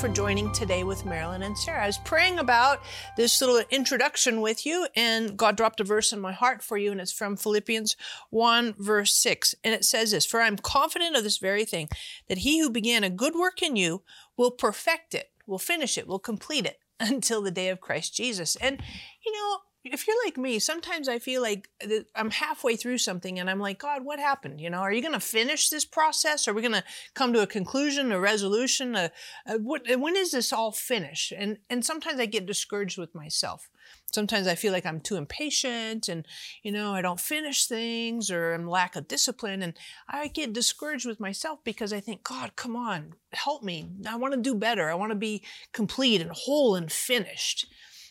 for 0.00 0.08
joining 0.08 0.50
today 0.52 0.82
with 0.82 1.04
Marilyn 1.04 1.42
and 1.42 1.58
Sarah. 1.58 1.82
I 1.82 1.86
was 1.86 1.98
praying 1.98 2.38
about 2.38 2.80
this 3.18 3.38
little 3.42 3.60
introduction 3.68 4.40
with 4.40 4.64
you, 4.64 4.88
and 4.96 5.36
God 5.36 5.58
dropped 5.58 5.78
a 5.78 5.84
verse 5.84 6.10
in 6.10 6.20
my 6.20 6.32
heart 6.32 6.62
for 6.62 6.78
you, 6.78 6.90
and 6.90 7.02
it's 7.02 7.12
from 7.12 7.36
Philippians 7.36 7.96
1, 8.30 8.76
verse 8.78 9.12
6. 9.12 9.54
And 9.62 9.74
it 9.74 9.84
says 9.84 10.12
this 10.12 10.24
For 10.24 10.40
I'm 10.40 10.56
confident 10.56 11.16
of 11.16 11.22
this 11.22 11.36
very 11.36 11.66
thing, 11.66 11.90
that 12.28 12.38
he 12.38 12.60
who 12.60 12.70
began 12.70 13.04
a 13.04 13.10
good 13.10 13.34
work 13.34 13.60
in 13.60 13.76
you 13.76 14.02
will 14.38 14.50
perfect 14.50 15.14
it, 15.14 15.32
will 15.46 15.58
finish 15.58 15.98
it, 15.98 16.06
will 16.06 16.18
complete 16.18 16.64
it 16.64 16.78
until 16.98 17.42
the 17.42 17.50
day 17.50 17.68
of 17.68 17.82
Christ 17.82 18.14
Jesus. 18.14 18.56
And, 18.56 18.80
you 19.26 19.32
know, 19.32 19.58
if 19.84 20.06
you're 20.06 20.24
like 20.24 20.36
me, 20.36 20.58
sometimes 20.58 21.08
I 21.08 21.18
feel 21.18 21.40
like 21.40 21.68
I'm 22.14 22.30
halfway 22.30 22.76
through 22.76 22.98
something 22.98 23.38
and 23.38 23.48
I'm 23.48 23.60
like, 23.60 23.78
God, 23.78 24.04
what 24.04 24.18
happened? 24.18 24.60
You 24.60 24.68
know, 24.68 24.78
are 24.78 24.92
you 24.92 25.00
going 25.00 25.14
to 25.14 25.20
finish 25.20 25.70
this 25.70 25.86
process? 25.86 26.46
Are 26.46 26.52
we 26.52 26.60
going 26.60 26.74
to 26.74 26.84
come 27.14 27.32
to 27.32 27.42
a 27.42 27.46
conclusion, 27.46 28.12
a 28.12 28.20
resolution? 28.20 28.94
A, 28.94 29.10
a, 29.46 29.58
what, 29.58 29.82
when 29.98 30.16
is 30.16 30.32
this 30.32 30.52
all 30.52 30.72
finished? 30.72 31.32
And 31.32 31.58
and 31.70 31.84
sometimes 31.84 32.20
I 32.20 32.26
get 32.26 32.46
discouraged 32.46 32.98
with 32.98 33.14
myself. 33.14 33.70
Sometimes 34.12 34.46
I 34.46 34.54
feel 34.54 34.72
like 34.72 34.84
I'm 34.84 35.00
too 35.00 35.16
impatient 35.16 36.08
and, 36.08 36.26
you 36.62 36.72
know, 36.72 36.92
I 36.92 37.00
don't 37.00 37.20
finish 37.20 37.66
things 37.66 38.30
or 38.30 38.52
I'm 38.52 38.68
lack 38.68 38.96
of 38.96 39.08
discipline. 39.08 39.62
And 39.62 39.74
I 40.08 40.28
get 40.28 40.52
discouraged 40.52 41.06
with 41.06 41.20
myself 41.20 41.60
because 41.64 41.92
I 41.92 42.00
think, 42.00 42.24
God, 42.24 42.56
come 42.56 42.76
on, 42.76 43.14
help 43.32 43.62
me. 43.62 43.88
I 44.06 44.16
want 44.16 44.34
to 44.34 44.40
do 44.40 44.54
better. 44.54 44.90
I 44.90 44.94
want 44.94 45.12
to 45.12 45.16
be 45.16 45.42
complete 45.72 46.20
and 46.20 46.30
whole 46.32 46.74
and 46.74 46.90
finished. 46.90 47.66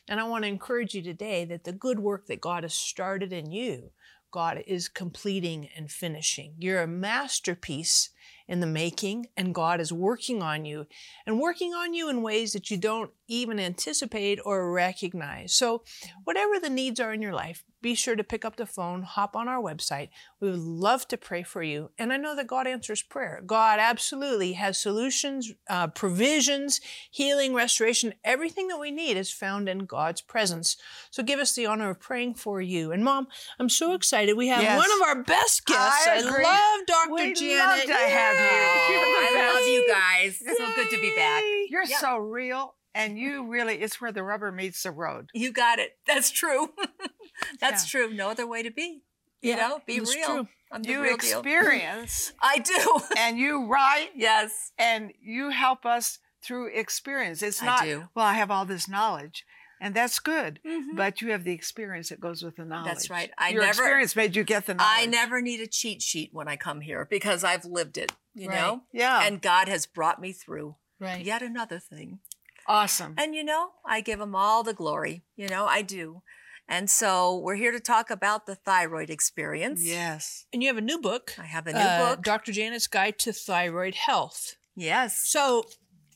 And 0.09 0.19
I 0.19 0.23
want 0.23 0.43
to 0.43 0.47
encourage 0.49 0.95
you 0.95 1.03
today 1.03 1.45
that 1.45 1.65
the 1.65 1.71
good 1.71 1.99
work 1.99 2.25
that 2.25 2.41
God 2.41 2.63
has 2.63 2.73
started 2.73 3.31
in 3.31 3.51
you, 3.51 3.91
God 4.31 4.63
is 4.65 4.89
completing 4.89 5.69
and 5.77 5.91
finishing. 5.91 6.55
You're 6.57 6.81
a 6.81 6.87
masterpiece 6.87 8.09
in 8.47 8.59
the 8.59 8.65
making, 8.65 9.27
and 9.37 9.53
God 9.53 9.79
is 9.79 9.93
working 9.93 10.41
on 10.41 10.65
you 10.65 10.87
and 11.27 11.39
working 11.39 11.75
on 11.75 11.93
you 11.93 12.09
in 12.09 12.23
ways 12.23 12.53
that 12.53 12.71
you 12.71 12.77
don't 12.77 13.11
even 13.27 13.59
anticipate 13.59 14.39
or 14.43 14.71
recognize. 14.71 15.53
So, 15.53 15.83
whatever 16.23 16.59
the 16.59 16.71
needs 16.71 16.99
are 16.99 17.13
in 17.13 17.21
your 17.21 17.33
life, 17.33 17.63
be 17.81 17.95
sure 17.95 18.15
to 18.15 18.23
pick 18.23 18.43
up 18.43 18.57
the 18.57 18.65
phone, 18.65 19.03
hop 19.03 19.35
on 19.35 19.47
our 19.47 19.61
website. 19.61 20.09
We 20.39 20.49
would 20.49 20.59
love 20.59 21.07
to 21.09 21.17
pray 21.17 21.43
for 21.43 21.63
you. 21.63 21.91
And 21.97 22.11
I 22.11 22.17
know 22.17 22.35
that 22.35 22.47
God 22.47 22.67
answers 22.67 23.01
prayer. 23.01 23.41
God 23.45 23.79
absolutely 23.79 24.53
has 24.53 24.77
solutions, 24.77 25.53
uh, 25.69 25.87
provisions, 25.87 26.81
healing, 27.09 27.53
restoration. 27.53 28.13
Everything 28.23 28.67
that 28.67 28.79
we 28.79 28.91
need 28.91 29.17
is 29.17 29.31
found 29.31 29.69
in 29.69 29.85
God's 29.85 30.21
presence. 30.21 30.77
So 31.09 31.23
give 31.23 31.39
us 31.39 31.53
the 31.53 31.65
honor 31.65 31.89
of 31.89 31.99
praying 31.99 32.35
for 32.35 32.61
you. 32.61 32.91
And 32.91 33.03
mom, 33.03 33.27
I'm 33.59 33.69
so 33.69 33.93
excited. 33.93 34.35
We 34.35 34.47
have 34.49 34.61
yes. 34.61 34.77
one 34.77 34.91
of 35.01 35.07
our 35.07 35.23
best 35.23 35.65
guests. 35.65 36.07
I, 36.07 36.17
I 36.17 36.21
love 36.21 36.87
Dr. 36.87 37.13
we 37.13 37.33
Janet. 37.33 37.59
Love 37.59 37.81
to 37.85 37.93
have 37.93 38.35
you. 38.35 38.99
I 39.21 39.53
love 39.53 39.67
you 39.67 39.87
guys. 39.87 40.37
It's 40.41 40.57
So 40.57 40.75
good 40.75 40.89
to 40.89 41.01
be 41.01 41.13
back. 41.15 41.43
You're 41.69 41.85
yep. 41.85 41.99
so 41.99 42.17
real. 42.17 42.75
And 42.95 43.17
you 43.17 43.47
really, 43.47 43.75
it's 43.75 44.01
where 44.01 44.11
the 44.11 44.23
rubber 44.23 44.51
meets 44.51 44.83
the 44.83 44.91
road. 44.91 45.29
You 45.33 45.53
got 45.53 45.79
it. 45.79 45.91
That's 46.07 46.31
true. 46.31 46.69
That's 47.59 47.93
yeah. 47.93 47.99
true. 48.07 48.13
No 48.13 48.29
other 48.29 48.47
way 48.47 48.63
to 48.63 48.71
be. 48.71 49.03
You 49.41 49.51
yeah, 49.51 49.55
know, 49.55 49.81
be 49.85 49.99
real. 49.99 50.25
True. 50.25 50.47
I'm 50.71 50.83
you 50.83 51.03
experience. 51.03 52.33
I 52.41 52.59
do. 52.59 52.99
and 53.17 53.37
you 53.37 53.67
write. 53.67 54.09
Yes. 54.15 54.71
And 54.77 55.11
you 55.21 55.49
help 55.49 55.85
us 55.85 56.19
through 56.43 56.67
experience. 56.67 57.41
It's 57.41 57.61
not, 57.61 57.83
I 57.83 58.03
well, 58.13 58.25
I 58.25 58.33
have 58.33 58.51
all 58.51 58.65
this 58.65 58.87
knowledge. 58.87 59.45
And 59.81 59.95
that's 59.95 60.19
good, 60.19 60.59
mm-hmm. 60.67 60.97
but 60.97 61.21
you 61.21 61.31
have 61.31 61.45
the 61.45 61.53
experience 61.53 62.09
that 62.09 62.19
goes 62.19 62.43
with 62.43 62.57
the 62.57 62.65
knowledge. 62.65 62.85
That's 62.85 63.09
right. 63.09 63.31
I 63.37 63.51
Your 63.51 63.61
never, 63.61 63.69
experience 63.69 64.13
made 64.13 64.35
you 64.35 64.43
get 64.43 64.65
the 64.65 64.73
knowledge. 64.73 64.93
I 64.93 65.05
never 65.05 65.41
need 65.41 65.61
a 65.61 65.67
cheat 65.67 66.01
sheet 66.01 66.31
when 66.33 66.49
I 66.49 66.57
come 66.57 66.81
here 66.81 67.07
because 67.09 67.45
I've 67.45 67.63
lived 67.63 67.97
it. 67.97 68.11
You 68.35 68.49
right. 68.49 68.59
know, 68.59 68.81
yeah. 68.91 69.25
And 69.25 69.41
God 69.41 69.69
has 69.69 69.85
brought 69.85 70.19
me 70.19 70.33
through. 70.33 70.75
Right. 70.99 71.23
Yet 71.23 71.41
another 71.41 71.79
thing. 71.79 72.19
Awesome. 72.67 73.15
And 73.17 73.33
you 73.33 73.43
know, 73.43 73.69
I 73.85 74.01
give 74.01 74.19
him 74.19 74.35
all 74.35 74.63
the 74.63 74.73
glory. 74.73 75.23
You 75.37 75.47
know, 75.47 75.65
I 75.65 75.81
do. 75.81 76.23
And 76.69 76.87
so 76.87 77.35
we're 77.35 77.55
here 77.55 77.71
to 77.71 77.79
talk 77.79 78.11
about 78.11 78.45
the 78.45 78.53
thyroid 78.53 79.09
experience. 79.09 79.83
Yes. 79.83 80.45
And 80.53 80.61
you 80.61 80.69
have 80.69 80.77
a 80.77 80.81
new 80.81 81.01
book. 81.01 81.33
I 81.39 81.45
have 81.45 81.65
a 81.65 81.73
new 81.73 81.79
uh, 81.79 82.09
book. 82.15 82.23
Dr. 82.23 82.51
Janet's 82.51 82.85
Guide 82.85 83.17
to 83.19 83.33
Thyroid 83.33 83.95
Health. 83.95 84.55
Yes. 84.75 85.19
So, 85.27 85.63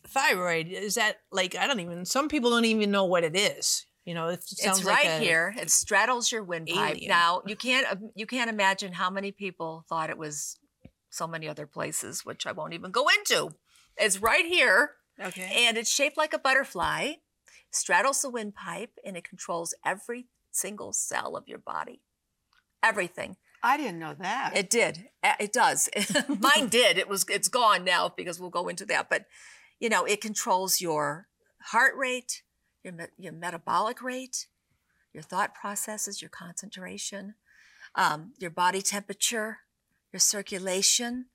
thyroid, 0.07 0.67
is 0.67 0.93
that 0.93 1.21
like, 1.31 1.55
I 1.55 1.65
don't 1.65 1.79
even, 1.79 2.05
some 2.05 2.29
people 2.29 2.51
don't 2.51 2.65
even 2.65 2.91
know 2.91 3.05
what 3.05 3.23
it 3.23 3.35
is. 3.35 3.87
You 4.05 4.13
know, 4.13 4.27
it 4.27 4.43
it's 4.51 4.83
right 4.83 5.05
like 5.05 5.21
here. 5.21 5.55
It 5.57 5.71
straddles 5.71 6.31
your 6.31 6.43
windpipe. 6.43 6.97
Now 7.07 7.41
you 7.45 7.55
can't 7.55 7.87
you 8.15 8.25
can't 8.25 8.49
imagine 8.49 8.91
how 8.91 9.09
many 9.09 9.31
people 9.31 9.85
thought 9.87 10.09
it 10.09 10.17
was 10.17 10.57
so 11.09 11.25
many 11.25 11.47
other 11.47 11.65
places, 11.65 12.25
which 12.25 12.45
I 12.45 12.51
won't 12.51 12.73
even 12.73 12.91
go 12.91 13.07
into. 13.07 13.51
It's 13.95 14.21
right 14.21 14.45
here. 14.45 14.91
Okay. 15.17 15.49
And 15.67 15.77
it's 15.77 15.89
shaped 15.89 16.17
like 16.17 16.33
a 16.33 16.39
butterfly, 16.39 17.13
straddles 17.71 18.21
the 18.21 18.29
windpipe, 18.29 18.91
and 19.05 19.15
it 19.15 19.23
controls 19.23 19.73
every 19.85 20.27
single 20.55 20.93
cell 20.93 21.35
of 21.35 21.47
your 21.47 21.57
body. 21.57 22.01
Everything. 22.81 23.37
I 23.61 23.77
didn't 23.77 23.99
know 23.99 24.13
that. 24.19 24.55
It 24.55 24.69
did. 24.69 25.09
It 25.39 25.53
does. 25.53 25.89
Mine 26.27 26.67
did. 26.67 26.97
It 26.97 27.07
was 27.07 27.25
it's 27.29 27.47
gone 27.47 27.85
now 27.85 28.13
because 28.15 28.39
we'll 28.39 28.49
go 28.49 28.67
into 28.67 28.85
that, 28.87 29.09
but 29.09 29.25
you 29.79 29.89
know, 29.89 30.03
it 30.03 30.21
controls 30.21 30.81
your 30.81 31.27
heart 31.67 31.95
rate, 31.95 32.43
your 32.83 32.93
your 33.17 33.31
metabolic 33.31 34.01
rate, 34.01 34.47
your 35.13 35.23
thought 35.23 35.55
processes, 35.55 36.21
your 36.21 36.29
concentration, 36.29 37.35
um, 37.95 38.33
your 38.37 38.49
body 38.49 38.81
temperature, 38.81 39.59
your 40.11 40.19
circulation, 40.19 41.27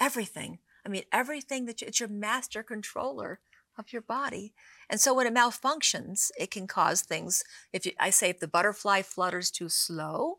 everything. 0.00 0.58
I 0.84 0.88
mean, 0.88 1.04
everything 1.12 1.66
that 1.66 1.80
you, 1.80 1.88
it's 1.88 2.00
your 2.00 2.08
master 2.08 2.62
controller 2.62 3.40
of 3.78 3.92
your 3.92 4.02
body. 4.02 4.54
And 4.88 5.00
so 5.00 5.14
when 5.14 5.26
it 5.26 5.34
malfunctions, 5.34 6.30
it 6.38 6.50
can 6.50 6.66
cause 6.66 7.02
things. 7.02 7.42
If 7.72 7.86
you, 7.86 7.92
I 7.98 8.10
say 8.10 8.30
if 8.30 8.40
the 8.40 8.48
butterfly 8.48 9.02
flutters 9.02 9.50
too 9.50 9.68
slow, 9.68 10.38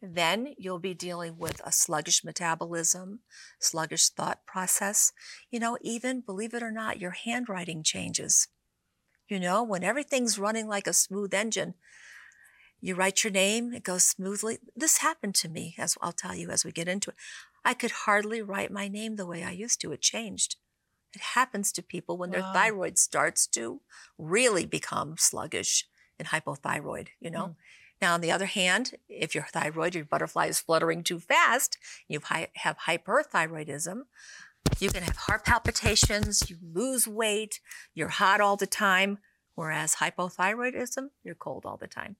then 0.00 0.54
you'll 0.58 0.78
be 0.78 0.94
dealing 0.94 1.38
with 1.38 1.60
a 1.64 1.72
sluggish 1.72 2.24
metabolism, 2.24 3.20
sluggish 3.58 4.10
thought 4.10 4.46
process. 4.46 5.12
You 5.50 5.60
know, 5.60 5.78
even 5.80 6.20
believe 6.20 6.54
it 6.54 6.62
or 6.62 6.70
not, 6.70 7.00
your 7.00 7.12
handwriting 7.12 7.82
changes. 7.82 8.48
You 9.28 9.40
know, 9.40 9.62
when 9.62 9.82
everything's 9.82 10.38
running 10.38 10.68
like 10.68 10.86
a 10.86 10.92
smooth 10.92 11.32
engine, 11.32 11.74
you 12.80 12.94
write 12.94 13.24
your 13.24 13.32
name, 13.32 13.72
it 13.72 13.82
goes 13.82 14.04
smoothly. 14.04 14.58
This 14.76 14.98
happened 14.98 15.34
to 15.36 15.48
me, 15.48 15.74
as 15.78 15.96
I'll 16.02 16.12
tell 16.12 16.34
you 16.34 16.50
as 16.50 16.66
we 16.66 16.70
get 16.70 16.86
into 16.86 17.10
it. 17.10 17.16
I 17.64 17.72
could 17.72 17.90
hardly 17.90 18.42
write 18.42 18.70
my 18.70 18.88
name 18.88 19.16
the 19.16 19.26
way 19.26 19.42
I 19.42 19.52
used 19.52 19.80
to. 19.80 19.92
It 19.92 20.02
changed. 20.02 20.56
It 21.14 21.22
happens 21.22 21.72
to 21.72 21.82
people 21.82 22.16
when 22.16 22.30
wow. 22.30 22.40
their 22.40 22.52
thyroid 22.52 22.98
starts 22.98 23.46
to 23.48 23.80
really 24.18 24.66
become 24.66 25.16
sluggish 25.16 25.86
and 26.18 26.28
hypothyroid, 26.28 27.08
you 27.20 27.30
know? 27.30 27.46
Mm. 27.48 27.56
Now, 28.00 28.14
on 28.14 28.20
the 28.20 28.32
other 28.32 28.46
hand, 28.46 28.92
if 29.08 29.34
your 29.34 29.44
thyroid, 29.44 29.94
your 29.94 30.04
butterfly 30.04 30.46
is 30.46 30.60
fluttering 30.60 31.02
too 31.02 31.20
fast, 31.20 31.78
you 32.08 32.20
have 32.56 32.78
hyperthyroidism, 32.86 34.02
you 34.78 34.90
can 34.90 35.02
have 35.02 35.16
heart 35.16 35.44
palpitations, 35.44 36.50
you 36.50 36.56
lose 36.62 37.06
weight, 37.06 37.60
you're 37.94 38.08
hot 38.08 38.40
all 38.40 38.56
the 38.56 38.66
time, 38.66 39.18
whereas 39.54 39.96
hypothyroidism, 39.96 41.10
you're 41.22 41.34
cold 41.34 41.64
all 41.64 41.76
the 41.76 41.86
time. 41.86 42.16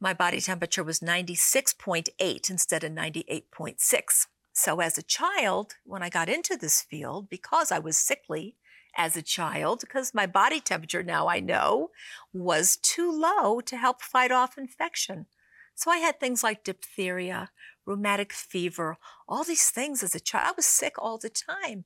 My 0.00 0.14
body 0.14 0.40
temperature 0.40 0.82
was 0.82 0.98
96.8 0.98 2.50
instead 2.50 2.82
of 2.82 2.90
98.6. 2.90 4.26
So, 4.52 4.80
as 4.80 4.98
a 4.98 5.02
child, 5.02 5.74
when 5.84 6.02
I 6.02 6.10
got 6.10 6.28
into 6.28 6.56
this 6.56 6.82
field, 6.82 7.30
because 7.30 7.72
I 7.72 7.78
was 7.78 7.96
sickly 7.96 8.56
as 8.96 9.16
a 9.16 9.22
child, 9.22 9.80
because 9.80 10.12
my 10.12 10.26
body 10.26 10.60
temperature 10.60 11.02
now 11.02 11.26
I 11.26 11.40
know 11.40 11.90
was 12.34 12.76
too 12.76 13.10
low 13.10 13.60
to 13.62 13.76
help 13.76 14.02
fight 14.02 14.30
off 14.30 14.58
infection. 14.58 15.26
So, 15.74 15.90
I 15.90 15.98
had 15.98 16.20
things 16.20 16.42
like 16.42 16.64
diphtheria, 16.64 17.50
rheumatic 17.86 18.32
fever, 18.32 18.98
all 19.26 19.42
these 19.42 19.70
things 19.70 20.02
as 20.02 20.14
a 20.14 20.20
child. 20.20 20.48
I 20.48 20.52
was 20.56 20.66
sick 20.66 20.94
all 20.98 21.18
the 21.18 21.30
time. 21.30 21.84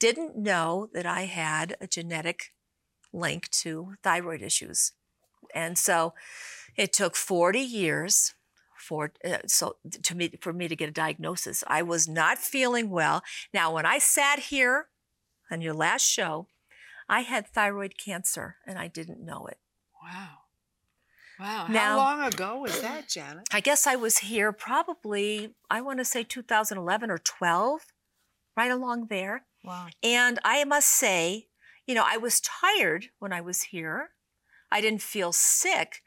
Didn't 0.00 0.36
know 0.36 0.88
that 0.92 1.06
I 1.06 1.22
had 1.22 1.76
a 1.80 1.86
genetic 1.86 2.52
link 3.12 3.48
to 3.50 3.94
thyroid 4.02 4.42
issues. 4.42 4.92
And 5.54 5.78
so 5.78 6.14
it 6.76 6.92
took 6.92 7.16
40 7.16 7.60
years 7.60 8.34
for 8.78 9.12
uh, 9.24 9.38
so 9.46 9.76
to 10.02 10.14
me 10.14 10.32
for 10.40 10.52
me 10.52 10.68
to 10.68 10.76
get 10.76 10.88
a 10.88 10.92
diagnosis. 10.92 11.64
I 11.66 11.82
was 11.82 12.08
not 12.08 12.38
feeling 12.38 12.90
well. 12.90 13.22
Now, 13.52 13.74
when 13.74 13.86
I 13.86 13.98
sat 13.98 14.38
here 14.38 14.88
on 15.50 15.60
your 15.60 15.74
last 15.74 16.06
show, 16.06 16.46
I 17.08 17.20
had 17.20 17.46
thyroid 17.46 17.94
cancer 17.98 18.56
and 18.66 18.78
I 18.78 18.88
didn't 18.88 19.24
know 19.24 19.46
it. 19.46 19.58
Wow. 20.02 20.28
Wow. 21.38 21.66
Now, 21.68 21.90
How 21.90 21.96
long 21.96 22.22
ago 22.24 22.58
was 22.58 22.80
that, 22.80 23.08
Janet? 23.08 23.46
I 23.52 23.60
guess 23.60 23.86
I 23.86 23.94
was 23.94 24.18
here 24.18 24.52
probably, 24.52 25.54
I 25.70 25.80
want 25.80 26.00
to 26.00 26.04
say 26.04 26.24
2011 26.24 27.10
or 27.10 27.18
12, 27.18 27.80
right 28.56 28.70
along 28.70 29.06
there. 29.06 29.44
Wow. 29.64 29.86
And 30.02 30.40
I 30.44 30.64
must 30.64 30.88
say, 30.88 31.46
you 31.86 31.94
know, 31.94 32.04
I 32.06 32.16
was 32.16 32.40
tired 32.40 33.06
when 33.20 33.32
I 33.32 33.40
was 33.40 33.62
here. 33.64 34.10
I 34.70 34.80
didn't 34.80 35.02
feel 35.02 35.32
sick. 35.32 36.02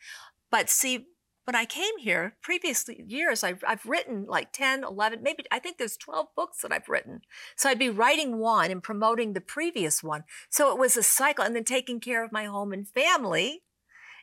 But 0.51 0.69
see, 0.69 1.07
when 1.45 1.55
I 1.55 1.65
came 1.65 1.97
here, 1.97 2.35
previously 2.41 3.03
years, 3.07 3.43
I've, 3.43 3.63
I've 3.67 3.85
written 3.85 4.25
like 4.27 4.53
10, 4.53 4.83
11, 4.83 5.23
maybe 5.23 5.43
I 5.51 5.59
think 5.59 5.77
there's 5.77 5.97
12 5.97 6.27
books 6.35 6.61
that 6.61 6.71
I've 6.71 6.87
written. 6.87 7.21
So 7.55 7.69
I'd 7.69 7.79
be 7.79 7.89
writing 7.89 8.37
one 8.37 8.69
and 8.69 8.83
promoting 8.83 9.33
the 9.33 9.41
previous 9.41 10.03
one. 10.03 10.23
So 10.49 10.71
it 10.71 10.77
was 10.77 10.95
a 10.95 11.03
cycle 11.03 11.43
and 11.43 11.55
then 11.55 11.63
taking 11.63 11.99
care 11.99 12.23
of 12.23 12.31
my 12.31 12.45
home 12.45 12.71
and 12.71 12.87
family, 12.87 13.63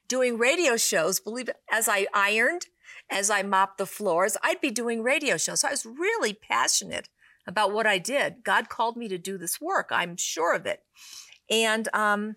doing 0.06 0.38
radio 0.38 0.76
shows, 0.76 1.18
believe 1.18 1.48
it, 1.48 1.56
as 1.70 1.88
I 1.88 2.06
ironed, 2.14 2.66
as 3.10 3.30
I 3.30 3.42
mopped 3.42 3.78
the 3.78 3.86
floors, 3.86 4.36
I'd 4.42 4.60
be 4.60 4.70
doing 4.70 5.02
radio 5.02 5.36
shows. 5.36 5.60
So 5.60 5.68
I 5.68 5.72
was 5.72 5.86
really 5.86 6.32
passionate 6.32 7.08
about 7.46 7.72
what 7.72 7.86
I 7.86 7.98
did. 7.98 8.44
God 8.44 8.68
called 8.68 8.96
me 8.96 9.08
to 9.08 9.18
do 9.18 9.38
this 9.38 9.60
work. 9.60 9.88
I'm 9.90 10.16
sure 10.16 10.54
of 10.54 10.66
it. 10.66 10.82
And, 11.50 11.88
um, 11.92 12.36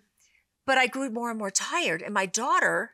but 0.66 0.78
I 0.78 0.86
grew 0.86 1.10
more 1.10 1.30
and 1.30 1.38
more 1.38 1.50
tired. 1.50 2.02
And 2.02 2.14
my 2.14 2.26
daughter, 2.26 2.92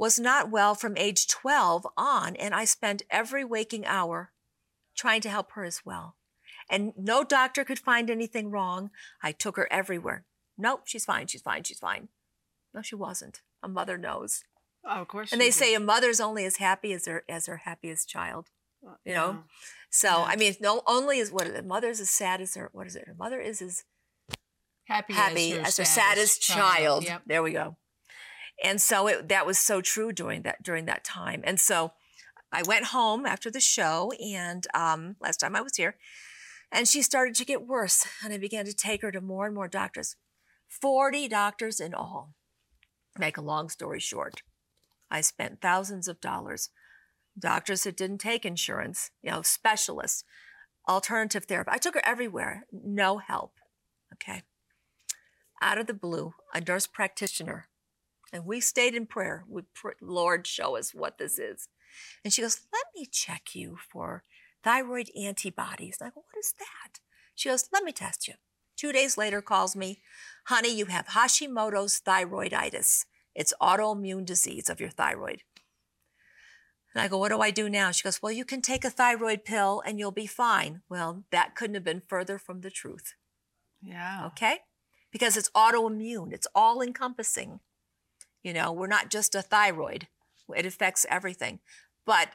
was 0.00 0.18
not 0.18 0.50
well 0.50 0.74
from 0.74 0.96
age 0.96 1.28
12 1.28 1.86
on, 1.94 2.34
and 2.36 2.54
I 2.54 2.64
spent 2.64 3.02
every 3.10 3.44
waking 3.44 3.84
hour 3.84 4.32
trying 4.96 5.20
to 5.20 5.28
help 5.28 5.52
her 5.52 5.62
as 5.62 5.82
well. 5.84 6.16
And 6.70 6.94
no 6.96 7.22
doctor 7.22 7.64
could 7.64 7.78
find 7.78 8.08
anything 8.08 8.50
wrong. 8.50 8.90
I 9.22 9.32
took 9.32 9.58
her 9.58 9.70
everywhere. 9.70 10.24
Nope, 10.56 10.84
she's 10.86 11.04
fine, 11.04 11.26
she's 11.26 11.42
fine, 11.42 11.64
she's 11.64 11.78
fine. 11.78 12.08
No, 12.72 12.80
she 12.80 12.94
wasn't. 12.94 13.42
A 13.62 13.68
mother 13.68 13.98
knows. 13.98 14.42
Oh, 14.86 15.02
of 15.02 15.08
course. 15.08 15.32
And 15.32 15.40
they 15.40 15.50
say 15.50 15.74
a 15.74 15.80
mother's 15.80 16.18
only 16.18 16.46
as 16.46 16.56
happy 16.56 16.94
as 16.94 17.04
their 17.04 17.24
as 17.28 17.44
her 17.44 17.58
happiest 17.58 18.08
child. 18.08 18.48
Uh, 18.86 18.94
you 19.04 19.12
know? 19.12 19.30
Yeah. 19.30 19.36
So 19.90 20.08
yeah. 20.08 20.24
I 20.28 20.36
mean, 20.36 20.54
no 20.60 20.80
only 20.86 21.18
is 21.18 21.30
what 21.30 21.54
a 21.54 21.62
mother's 21.62 22.00
as 22.00 22.08
sad 22.08 22.40
as 22.40 22.54
her 22.54 22.70
what 22.72 22.86
is 22.86 22.96
it? 22.96 23.06
Her 23.06 23.16
mother 23.18 23.38
is 23.38 23.60
as 23.60 23.84
happy, 24.84 25.12
happy 25.12 25.52
as 25.52 25.58
her, 25.58 25.66
as 25.66 25.76
her 25.76 25.84
saddest, 25.84 26.42
saddest 26.42 26.42
child. 26.42 26.68
child. 26.78 27.04
Yep. 27.04 27.22
There 27.26 27.42
we 27.42 27.52
go. 27.52 27.76
And 28.62 28.80
so 28.80 29.06
it, 29.06 29.28
that 29.28 29.46
was 29.46 29.58
so 29.58 29.80
true 29.80 30.12
during 30.12 30.42
that 30.42 30.62
during 30.62 30.86
that 30.86 31.04
time. 31.04 31.42
And 31.44 31.58
so 31.58 31.92
I 32.52 32.62
went 32.62 32.86
home 32.86 33.26
after 33.26 33.50
the 33.50 33.60
show, 33.60 34.12
and 34.22 34.66
um, 34.74 35.16
last 35.20 35.38
time 35.38 35.56
I 35.56 35.60
was 35.60 35.76
here, 35.76 35.96
and 36.72 36.88
she 36.88 37.02
started 37.02 37.34
to 37.36 37.44
get 37.44 37.66
worse. 37.66 38.06
And 38.24 38.32
I 38.32 38.38
began 38.38 38.64
to 38.66 38.74
take 38.74 39.02
her 39.02 39.12
to 39.12 39.20
more 39.20 39.46
and 39.46 39.54
more 39.54 39.68
doctors, 39.68 40.16
forty 40.68 41.28
doctors 41.28 41.80
in 41.80 41.94
all. 41.94 42.34
Make 43.18 43.36
a 43.36 43.42
long 43.42 43.68
story 43.68 44.00
short, 44.00 44.42
I 45.10 45.20
spent 45.20 45.60
thousands 45.60 46.08
of 46.08 46.20
dollars. 46.20 46.70
Doctors 47.38 47.84
that 47.84 47.96
didn't 47.96 48.18
take 48.18 48.44
insurance, 48.44 49.12
you 49.22 49.30
know, 49.30 49.40
specialists, 49.40 50.24
alternative 50.88 51.44
therapy. 51.44 51.70
I 51.72 51.78
took 51.78 51.94
her 51.94 52.02
everywhere. 52.04 52.66
No 52.72 53.18
help. 53.18 53.54
Okay. 54.12 54.42
Out 55.62 55.78
of 55.78 55.86
the 55.86 55.94
blue, 55.94 56.34
a 56.52 56.60
nurse 56.60 56.88
practitioner 56.88 57.68
and 58.32 58.44
we 58.44 58.60
stayed 58.60 58.94
in 58.94 59.06
prayer. 59.06 59.44
We 59.48 59.62
pr- 59.74 59.90
Lord, 60.00 60.46
show 60.46 60.76
us 60.76 60.94
what 60.94 61.18
this 61.18 61.38
is. 61.38 61.68
And 62.24 62.32
she 62.32 62.42
goes, 62.42 62.60
Let 62.72 62.86
me 62.94 63.06
check 63.10 63.54
you 63.54 63.76
for 63.90 64.24
thyroid 64.62 65.10
antibodies. 65.20 65.98
And 66.00 66.08
I 66.08 66.10
go, 66.10 66.22
What 66.30 66.38
is 66.38 66.54
that? 66.58 67.00
She 67.34 67.48
goes, 67.48 67.68
Let 67.72 67.84
me 67.84 67.92
test 67.92 68.28
you. 68.28 68.34
Two 68.76 68.92
days 68.92 69.18
later, 69.18 69.42
calls 69.42 69.76
me, 69.76 70.00
Honey, 70.46 70.74
you 70.74 70.86
have 70.86 71.08
Hashimoto's 71.08 72.00
thyroiditis. 72.00 73.04
It's 73.34 73.54
autoimmune 73.60 74.24
disease 74.24 74.68
of 74.68 74.80
your 74.80 74.90
thyroid. 74.90 75.42
And 76.94 77.02
I 77.02 77.08
go, 77.08 77.18
What 77.18 77.30
do 77.30 77.40
I 77.40 77.50
do 77.50 77.68
now? 77.68 77.90
She 77.90 78.02
goes, 78.02 78.22
Well, 78.22 78.32
you 78.32 78.44
can 78.44 78.62
take 78.62 78.84
a 78.84 78.90
thyroid 78.90 79.44
pill 79.44 79.82
and 79.84 79.98
you'll 79.98 80.10
be 80.12 80.26
fine. 80.26 80.82
Well, 80.88 81.24
that 81.30 81.54
couldn't 81.54 81.74
have 81.74 81.84
been 81.84 82.02
further 82.08 82.38
from 82.38 82.60
the 82.60 82.70
truth. 82.70 83.14
Yeah. 83.82 84.26
Okay? 84.26 84.58
Because 85.12 85.36
it's 85.36 85.50
autoimmune, 85.50 86.32
it's 86.32 86.46
all 86.54 86.80
encompassing. 86.80 87.60
You 88.42 88.52
know, 88.52 88.72
we're 88.72 88.86
not 88.86 89.10
just 89.10 89.34
a 89.34 89.42
thyroid, 89.42 90.08
it 90.54 90.66
affects 90.66 91.06
everything. 91.08 91.60
But 92.06 92.30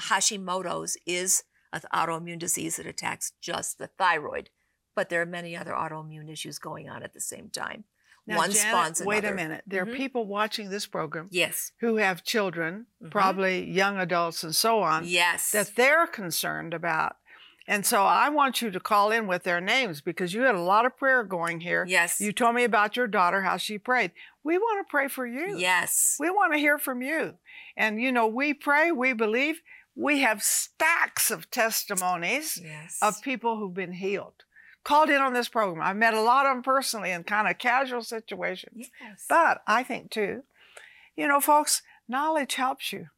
Hashimoto's 0.00 0.96
is 1.06 1.44
an 1.72 1.82
autoimmune 1.92 2.38
disease 2.38 2.76
that 2.76 2.86
attacks 2.86 3.32
just 3.40 3.78
the 3.78 3.86
thyroid. 3.86 4.50
But 4.96 5.08
there 5.08 5.22
are 5.22 5.26
many 5.26 5.56
other 5.56 5.72
autoimmune 5.72 6.30
issues 6.30 6.58
going 6.58 6.88
on 6.88 7.02
at 7.02 7.14
the 7.14 7.20
same 7.20 7.48
time. 7.48 7.84
Now, 8.26 8.38
One 8.38 8.50
Janet, 8.52 8.70
spawns 8.70 9.00
another. 9.00 9.08
Wait 9.08 9.24
a 9.24 9.34
minute. 9.34 9.64
There 9.66 9.84
mm-hmm. 9.84 9.94
are 9.94 9.96
people 9.96 10.26
watching 10.26 10.70
this 10.70 10.86
program. 10.86 11.28
Yes. 11.30 11.72
Who 11.80 11.96
have 11.96 12.22
children, 12.22 12.86
mm-hmm. 13.02 13.10
probably 13.10 13.68
young 13.70 13.98
adults 13.98 14.42
and 14.44 14.54
so 14.54 14.80
on. 14.80 15.04
Yes. 15.06 15.50
That 15.52 15.74
they're 15.76 16.06
concerned 16.06 16.74
about 16.74 17.16
and 17.70 17.86
so 17.86 18.02
I 18.02 18.30
want 18.30 18.60
you 18.60 18.72
to 18.72 18.80
call 18.80 19.12
in 19.12 19.28
with 19.28 19.44
their 19.44 19.60
names 19.60 20.00
because 20.00 20.34
you 20.34 20.42
had 20.42 20.56
a 20.56 20.60
lot 20.60 20.86
of 20.86 20.96
prayer 20.96 21.22
going 21.22 21.60
here. 21.60 21.86
Yes. 21.86 22.20
You 22.20 22.32
told 22.32 22.56
me 22.56 22.64
about 22.64 22.96
your 22.96 23.06
daughter, 23.06 23.42
how 23.42 23.58
she 23.58 23.78
prayed. 23.78 24.10
We 24.42 24.58
want 24.58 24.84
to 24.84 24.90
pray 24.90 25.06
for 25.06 25.24
you. 25.24 25.56
Yes. 25.56 26.16
We 26.18 26.30
want 26.30 26.52
to 26.52 26.58
hear 26.58 26.78
from 26.78 27.00
you. 27.00 27.34
And, 27.76 28.02
you 28.02 28.10
know, 28.10 28.26
we 28.26 28.54
pray, 28.54 28.90
we 28.90 29.12
believe. 29.12 29.60
We 29.94 30.18
have 30.18 30.42
stacks 30.42 31.30
of 31.30 31.48
testimonies 31.52 32.60
yes. 32.60 32.98
of 33.00 33.22
people 33.22 33.56
who've 33.56 33.72
been 33.72 33.92
healed. 33.92 34.42
Called 34.82 35.08
in 35.08 35.22
on 35.22 35.32
this 35.32 35.48
program. 35.48 35.80
I've 35.80 35.96
met 35.96 36.14
a 36.14 36.22
lot 36.22 36.46
of 36.46 36.56
them 36.56 36.62
personally 36.64 37.12
in 37.12 37.22
kind 37.22 37.46
of 37.46 37.58
casual 37.58 38.02
situations. 38.02 38.90
Yes. 39.00 39.26
But 39.28 39.62
I 39.68 39.84
think, 39.84 40.10
too, 40.10 40.42
you 41.16 41.28
know, 41.28 41.38
folks, 41.38 41.82
knowledge 42.08 42.56
helps 42.56 42.92
you. 42.92 43.10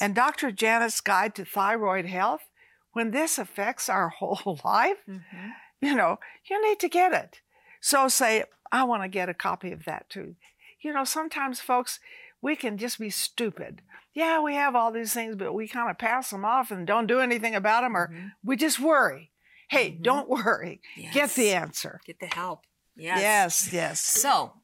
And 0.00 0.14
Dr. 0.14 0.50
Janet's 0.50 1.02
Guide 1.02 1.34
to 1.34 1.44
Thyroid 1.44 2.06
Health 2.06 2.48
when 2.96 3.10
this 3.10 3.36
affects 3.36 3.90
our 3.90 4.08
whole 4.18 4.58
life, 4.64 4.96
mm-hmm. 5.06 5.48
you 5.82 5.94
know, 5.94 6.18
you 6.48 6.66
need 6.66 6.80
to 6.80 6.88
get 6.88 7.12
it. 7.12 7.42
So 7.78 8.08
say, 8.08 8.44
I 8.72 8.84
want 8.84 9.02
to 9.02 9.08
get 9.08 9.28
a 9.28 9.34
copy 9.34 9.70
of 9.70 9.84
that 9.84 10.08
too. 10.08 10.36
You 10.80 10.94
know, 10.94 11.04
sometimes 11.04 11.60
folks, 11.60 12.00
we 12.40 12.56
can 12.56 12.78
just 12.78 12.98
be 12.98 13.10
stupid. 13.10 13.82
Yeah, 14.14 14.40
we 14.40 14.54
have 14.54 14.74
all 14.74 14.92
these 14.92 15.12
things, 15.12 15.36
but 15.36 15.52
we 15.52 15.68
kind 15.68 15.90
of 15.90 15.98
pass 15.98 16.30
them 16.30 16.46
off 16.46 16.70
and 16.70 16.86
don't 16.86 17.06
do 17.06 17.20
anything 17.20 17.54
about 17.54 17.82
them, 17.82 17.94
or 17.94 18.08
mm-hmm. 18.08 18.28
we 18.42 18.56
just 18.56 18.80
worry. 18.80 19.30
Hey, 19.68 19.90
mm-hmm. 19.90 20.02
don't 20.02 20.30
worry. 20.30 20.80
Yes. 20.96 21.12
Get 21.12 21.30
the 21.34 21.50
answer. 21.50 22.00
Get 22.06 22.18
the 22.18 22.34
help. 22.34 22.64
Yes. 22.96 23.20
Yes, 23.20 23.72
yes. 23.74 24.00
So 24.00 24.54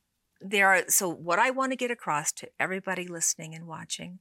there 0.41 0.69
are 0.69 0.85
so 0.89 1.07
what 1.11 1.39
I 1.39 1.51
want 1.51 1.73
to 1.73 1.77
get 1.77 1.91
across 1.91 2.33
to 2.33 2.49
everybody 2.59 3.07
listening 3.07 3.55
and 3.55 3.67
watching, 3.67 4.21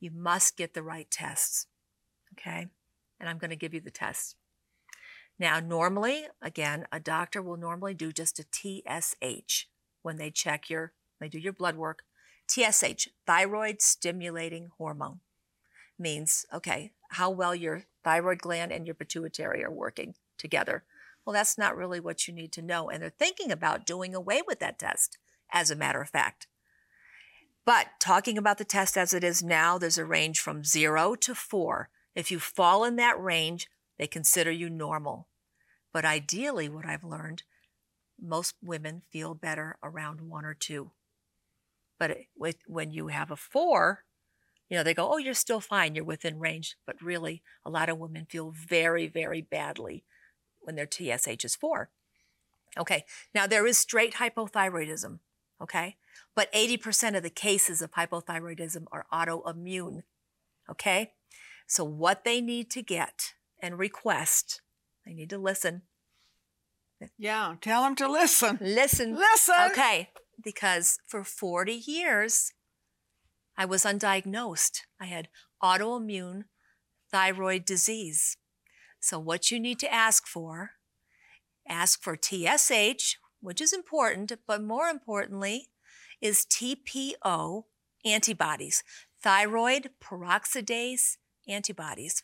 you 0.00 0.10
must 0.10 0.56
get 0.56 0.72
the 0.72 0.82
right 0.82 1.10
tests. 1.10 1.66
Okay? 2.32 2.68
And 3.18 3.28
I'm 3.28 3.38
going 3.38 3.50
to 3.50 3.56
give 3.56 3.74
you 3.74 3.80
the 3.80 3.90
test. 3.90 4.36
Now, 5.38 5.58
normally, 5.60 6.26
again, 6.40 6.86
a 6.92 7.00
doctor 7.00 7.42
will 7.42 7.56
normally 7.56 7.94
do 7.94 8.12
just 8.12 8.38
a 8.38 8.44
TSH 8.50 9.66
when 10.02 10.16
they 10.16 10.30
check 10.30 10.70
your, 10.70 10.92
they 11.20 11.28
do 11.28 11.38
your 11.38 11.52
blood 11.52 11.76
work. 11.76 12.02
TSH, 12.48 13.08
thyroid 13.26 13.80
stimulating 13.80 14.70
hormone, 14.78 15.20
means, 15.98 16.44
okay, 16.52 16.92
how 17.10 17.30
well 17.30 17.54
your 17.54 17.84
thyroid 18.04 18.38
gland 18.38 18.70
and 18.70 18.86
your 18.86 18.94
pituitary 18.94 19.64
are 19.64 19.70
working 19.70 20.14
together. 20.36 20.84
Well, 21.24 21.32
that's 21.32 21.56
not 21.56 21.76
really 21.76 22.00
what 22.00 22.28
you 22.28 22.34
need 22.34 22.52
to 22.52 22.62
know. 22.62 22.90
And 22.90 23.02
they're 23.02 23.10
thinking 23.10 23.50
about 23.50 23.86
doing 23.86 24.14
away 24.14 24.42
with 24.46 24.60
that 24.60 24.78
test, 24.78 25.18
as 25.52 25.70
a 25.70 25.76
matter 25.76 26.02
of 26.02 26.10
fact. 26.10 26.46
But 27.64 27.86
talking 27.98 28.36
about 28.36 28.58
the 28.58 28.64
test 28.64 28.98
as 28.98 29.14
it 29.14 29.24
is 29.24 29.42
now, 29.42 29.78
there's 29.78 29.96
a 29.96 30.04
range 30.04 30.38
from 30.38 30.64
zero 30.64 31.14
to 31.16 31.34
four. 31.34 31.88
If 32.14 32.30
you 32.30 32.38
fall 32.38 32.84
in 32.84 32.96
that 32.96 33.20
range, 33.20 33.68
they 33.98 34.06
consider 34.06 34.50
you 34.50 34.70
normal. 34.70 35.28
But 35.92 36.04
ideally, 36.04 36.68
what 36.68 36.86
I've 36.86 37.04
learned, 37.04 37.44
most 38.20 38.54
women 38.62 39.02
feel 39.10 39.34
better 39.34 39.76
around 39.82 40.20
one 40.20 40.44
or 40.44 40.54
two. 40.54 40.92
But 41.98 42.16
with, 42.36 42.56
when 42.66 42.90
you 42.90 43.08
have 43.08 43.30
a 43.30 43.36
four, 43.36 44.04
you 44.68 44.76
know, 44.76 44.82
they 44.82 44.94
go, 44.94 45.12
oh, 45.12 45.18
you're 45.18 45.34
still 45.34 45.60
fine, 45.60 45.94
you're 45.94 46.04
within 46.04 46.40
range. 46.40 46.76
But 46.86 47.00
really, 47.02 47.42
a 47.64 47.70
lot 47.70 47.88
of 47.88 47.98
women 47.98 48.26
feel 48.28 48.50
very, 48.50 49.06
very 49.06 49.40
badly 49.40 50.04
when 50.62 50.74
their 50.74 50.88
TSH 50.90 51.44
is 51.44 51.54
four. 51.54 51.90
Okay, 52.76 53.04
now 53.34 53.46
there 53.46 53.66
is 53.66 53.78
straight 53.78 54.14
hypothyroidism, 54.14 55.20
okay? 55.62 55.96
But 56.34 56.52
80% 56.52 57.16
of 57.16 57.22
the 57.22 57.30
cases 57.30 57.80
of 57.80 57.92
hypothyroidism 57.92 58.86
are 58.90 59.06
autoimmune, 59.12 60.02
okay? 60.68 61.12
So, 61.66 61.84
what 61.84 62.24
they 62.24 62.40
need 62.40 62.70
to 62.72 62.82
get 62.82 63.34
and 63.60 63.78
request, 63.78 64.60
they 65.06 65.14
need 65.14 65.30
to 65.30 65.38
listen. 65.38 65.82
Yeah, 67.18 67.54
tell 67.60 67.82
them 67.82 67.96
to 67.96 68.08
listen. 68.08 68.58
Listen. 68.60 69.16
Listen. 69.16 69.54
Okay, 69.70 70.10
because 70.42 70.98
for 71.06 71.24
40 71.24 71.72
years, 71.72 72.52
I 73.56 73.64
was 73.64 73.84
undiagnosed. 73.84 74.80
I 75.00 75.06
had 75.06 75.28
autoimmune 75.62 76.44
thyroid 77.10 77.64
disease. 77.64 78.36
So, 79.00 79.18
what 79.18 79.50
you 79.50 79.60
need 79.60 79.78
to 79.80 79.92
ask 79.92 80.26
for, 80.26 80.72
ask 81.68 82.02
for 82.02 82.16
TSH, 82.16 83.16
which 83.40 83.60
is 83.60 83.72
important, 83.72 84.32
but 84.46 84.62
more 84.62 84.88
importantly, 84.88 85.68
is 86.20 86.46
TPO 86.46 87.64
antibodies, 88.04 88.82
thyroid 89.22 89.90
peroxidase 90.02 91.16
antibodies, 91.48 92.22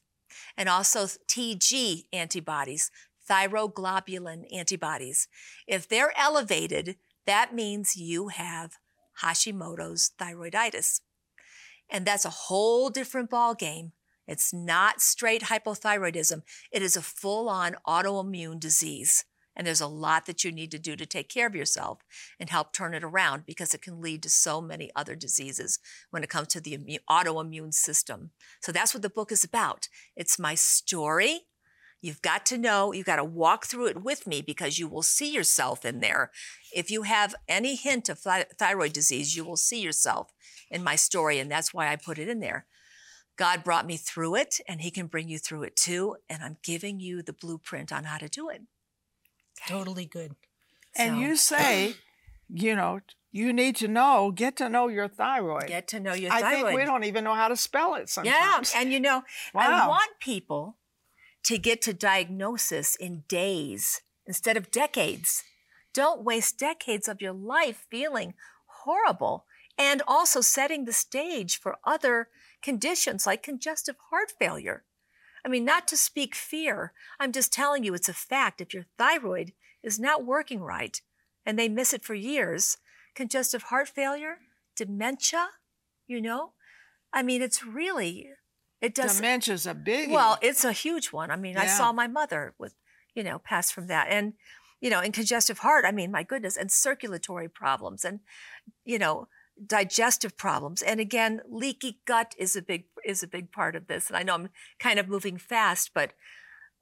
and 0.57 0.69
also 0.69 1.07
TG 1.29 2.05
antibodies, 2.13 2.91
thyroglobulin 3.29 4.45
antibodies. 4.55 5.29
If 5.67 5.89
they're 5.89 6.13
elevated, 6.17 6.97
that 7.27 7.55
means 7.55 7.97
you 7.97 8.29
have 8.29 8.79
Hashimoto's 9.23 10.13
thyroiditis. 10.19 11.01
And 11.89 12.07
that's 12.07 12.25
a 12.25 12.31
whole 12.31 12.91
different 12.91 13.31
ball 13.31 13.55
game. 13.55 13.93
It's 14.27 14.53
not 14.53 15.01
straight 15.01 15.43
hypothyroidism. 15.43 16.43
It 16.71 16.83
is 16.83 16.97
a 16.97 17.03
full-on 17.03 17.77
autoimmune 17.87 18.61
disease. 18.61 19.25
And 19.57 19.67
there's 19.67 19.81
a 19.81 19.87
lot 19.87 20.27
that 20.27 20.45
you 20.45 20.53
need 20.53 20.71
to 20.71 20.79
do 20.79 20.97
to 20.97 21.07
take 21.07 21.29
care 21.29 21.47
of 21.47 21.55
yourself 21.55 21.99
and 22.39 22.49
help 22.49 22.73
turn 22.73 22.95
it 22.95 23.05
around 23.05 23.45
because 23.47 23.75
it 23.75 23.83
can 23.83 24.01
lead 24.01 24.23
to 24.23 24.31
so 24.31 24.61
many 24.61 24.91
other 24.95 25.15
diseases 25.15 25.79
when 26.11 26.23
it 26.23 26.31
comes 26.31 26.49
to 26.49 26.61
the 26.61 26.75
immune, 26.75 27.01
autoimmune 27.11 27.75
system. 27.75 28.31
So 28.61 28.73
that's 28.73 28.95
what 28.95 29.03
the 29.03 29.11
book 29.11 29.33
is 29.33 29.45
about. 29.45 29.89
It's 30.17 30.39
my 30.39 30.55
story. 30.55 31.41
You've 32.03 32.23
got 32.23 32.47
to 32.47 32.57
know, 32.57 32.93
you've 32.93 33.05
got 33.05 33.17
to 33.17 33.25
walk 33.25 33.67
through 33.67 33.89
it 33.89 34.03
with 34.03 34.27
me 34.27 34.41
because 34.41 34.79
you 34.79 34.89
will 34.89 35.03
see 35.03 35.31
yourself 35.31 35.85
in 35.85 36.01
there. 36.01 36.31
If 36.75 36.91
you 36.91 37.03
have 37.03 37.35
any 37.47 37.75
hint 37.75 38.09
of 38.09 38.21
thyroid 38.21 38.95
disease, 38.95 39.37
you 39.37 39.45
will 39.45 39.59
see 39.59 39.83
yourself 39.83 40.33
in 40.71 40.83
my 40.83 40.97
story. 40.97 41.39
And 41.39 41.51
that's 41.51 41.75
why 41.75 41.89
I 41.89 41.97
put 41.97 42.19
it 42.19 42.29
in 42.29 42.41
there. 42.41 42.67
God 43.37 43.65
brought 43.65 43.87
me 43.87 43.99
through 43.99 44.37
it 44.37 44.61
and 44.67 44.81
He 44.81 44.91
can 44.91 45.09
bring 45.09 45.29
you 45.29 45.39
through 45.39 45.65
it 45.65 45.77
too. 45.77 46.17
And 46.29 46.43
I'm 46.43 46.57
giving 46.63 47.01
you 47.01 47.23
the 47.23 47.35
blueprint 47.35 47.93
on 47.93 48.05
how 48.05 48.17
to 48.17 48.29
do 48.29 48.49
it. 48.49 48.63
Totally 49.69 50.07
good. 50.07 50.35
And 50.97 51.17
so, 51.17 51.21
you 51.21 51.37
say, 51.37 51.95
you 52.49 52.75
know, 52.75 53.01
you 53.33 53.53
need 53.53 53.77
to 53.77 53.89
know, 53.89 54.33
get 54.35 54.57
to 54.57 54.69
know 54.69 54.89
your 54.89 55.09
thyroid. 55.09 55.69
Get 55.69 55.89
to 55.89 56.01
know 56.01 56.15
your 56.15 56.31
thyroid. 56.31 56.45
I 56.45 56.63
think 56.63 56.77
we 56.77 56.85
don't 56.85 57.05
even 57.05 57.25
know 57.25 57.35
how 57.35 57.49
to 57.49 57.57
spell 57.57 57.95
it 57.95 58.09
sometimes. 58.09 58.75
Yeah. 58.75 58.81
And 58.81 58.93
you 58.93 59.01
know, 59.01 59.23
wow. 59.55 59.85
I 59.85 59.89
want 59.89 60.11
people 60.21 60.79
to 61.45 61.59
get 61.59 61.81
to 61.83 61.95
diagnosis 61.95 62.97
in 62.97 63.25
days 63.29 64.03
instead 64.27 64.57
of 64.57 64.71
decades. 64.71 65.45
Don't 65.95 66.23
waste 66.23 66.59
decades 66.59 67.09
of 67.09 67.21
your 67.21 67.33
life 67.33 67.87
feeling 67.91 68.35
horrible 68.85 69.47
and 69.79 70.03
also 70.07 70.41
setting 70.41 70.85
the 70.85 70.93
stage 70.93 71.59
for 71.59 71.79
other 71.85 72.29
conditions 72.63 73.27
like 73.27 73.43
congestive 73.43 73.97
heart 74.11 74.33
failure. 74.39 74.85
I 75.45 75.49
mean, 75.49 75.65
not 75.65 75.89
to 75.89 75.97
speak 75.97 76.35
fear, 76.35 76.93
I'm 77.19 77.33
just 77.33 77.53
telling 77.53 77.85
you 77.85 77.95
it's 77.95 78.09
a 78.09 78.15
fact. 78.15 78.61
If 78.61 78.75
your 78.75 78.87
thyroid 78.99 79.53
is 79.83 79.99
not 79.99 80.25
working 80.25 80.61
right 80.61 81.01
and 81.47 81.59
they 81.59 81.69
miss 81.69 81.93
it 81.93 82.05
for 82.05 82.15
years, 82.15 82.77
congestive 83.15 83.65
heart 83.65 83.89
failure, 83.89 84.39
dementia, 84.77 85.49
you 86.07 86.21
know, 86.21 86.53
I 87.13 87.23
mean, 87.23 87.43
it's 87.43 87.65
really, 87.65 88.29
it 88.81 88.95
does. 88.95 89.17
Dementia's 89.17 89.67
a 89.67 89.75
big 89.75 90.11
Well, 90.11 90.39
it's 90.43 90.65
a 90.65 90.73
huge 90.73 91.09
one. 91.09 91.31
I 91.31 91.37
mean, 91.37 91.55
yeah. 91.55 91.63
I 91.63 91.67
saw 91.67 91.93
my 91.93 92.07
mother 92.07 92.55
with, 92.59 92.75
you 93.15 93.23
know, 93.23 93.39
pass 93.39 93.71
from 93.71 93.89
that. 93.89 94.09
And, 94.11 94.35
you 94.81 94.91
know, 94.91 95.01
in 95.01 95.13
congestive 95.13 95.59
heart, 95.59 95.85
I 95.87 95.93
mean, 95.93 96.11
my 96.11 96.23
goodness, 96.23 96.57
and 96.57 96.71
circulatory 96.71 97.49
problems 97.49 98.05
and, 98.05 98.21
you 98.85 98.99
know, 98.99 99.29
digestive 99.67 100.37
problems. 100.37 100.83
And 100.83 101.01
again, 101.01 101.43
leaky 101.49 102.01
gut 102.07 102.35
is 102.39 102.57
a 102.57 102.63
big 102.63 102.85
is 103.11 103.23
a 103.23 103.29
big 103.29 103.53
part 103.53 103.77
of 103.77 103.87
this. 103.87 104.09
And 104.09 104.17
I 104.17 104.23
know 104.23 104.35
I'm 104.35 104.49
kind 104.79 104.99
of 104.99 105.09
moving 105.09 105.37
fast, 105.37 105.91
but 105.95 106.13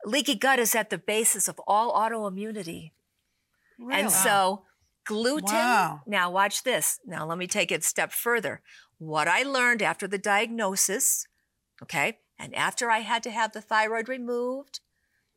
leaky 0.04 0.34
gut 0.34 0.58
is 0.58 0.74
at 0.74 0.90
the 0.90 0.98
basis 0.98 1.48
of 1.48 1.60
all 1.66 1.92
autoimmunity. 1.92 2.92
Really? 3.78 4.00
And 4.00 4.10
so 4.10 4.62
gluten, 5.04 5.54
wow. 5.54 6.02
now 6.06 6.30
watch 6.30 6.62
this. 6.62 7.00
Now 7.06 7.26
let 7.26 7.38
me 7.38 7.46
take 7.46 7.72
it 7.72 7.80
a 7.80 7.86
step 7.86 8.12
further. 8.12 8.60
What 8.98 9.28
I 9.28 9.42
learned 9.42 9.82
after 9.82 10.06
the 10.06 10.18
diagnosis, 10.18 11.26
okay, 11.82 12.18
and 12.38 12.54
after 12.54 12.90
I 12.90 12.98
had 13.00 13.22
to 13.24 13.30
have 13.30 13.52
the 13.52 13.60
thyroid 13.60 14.08
removed 14.08 14.80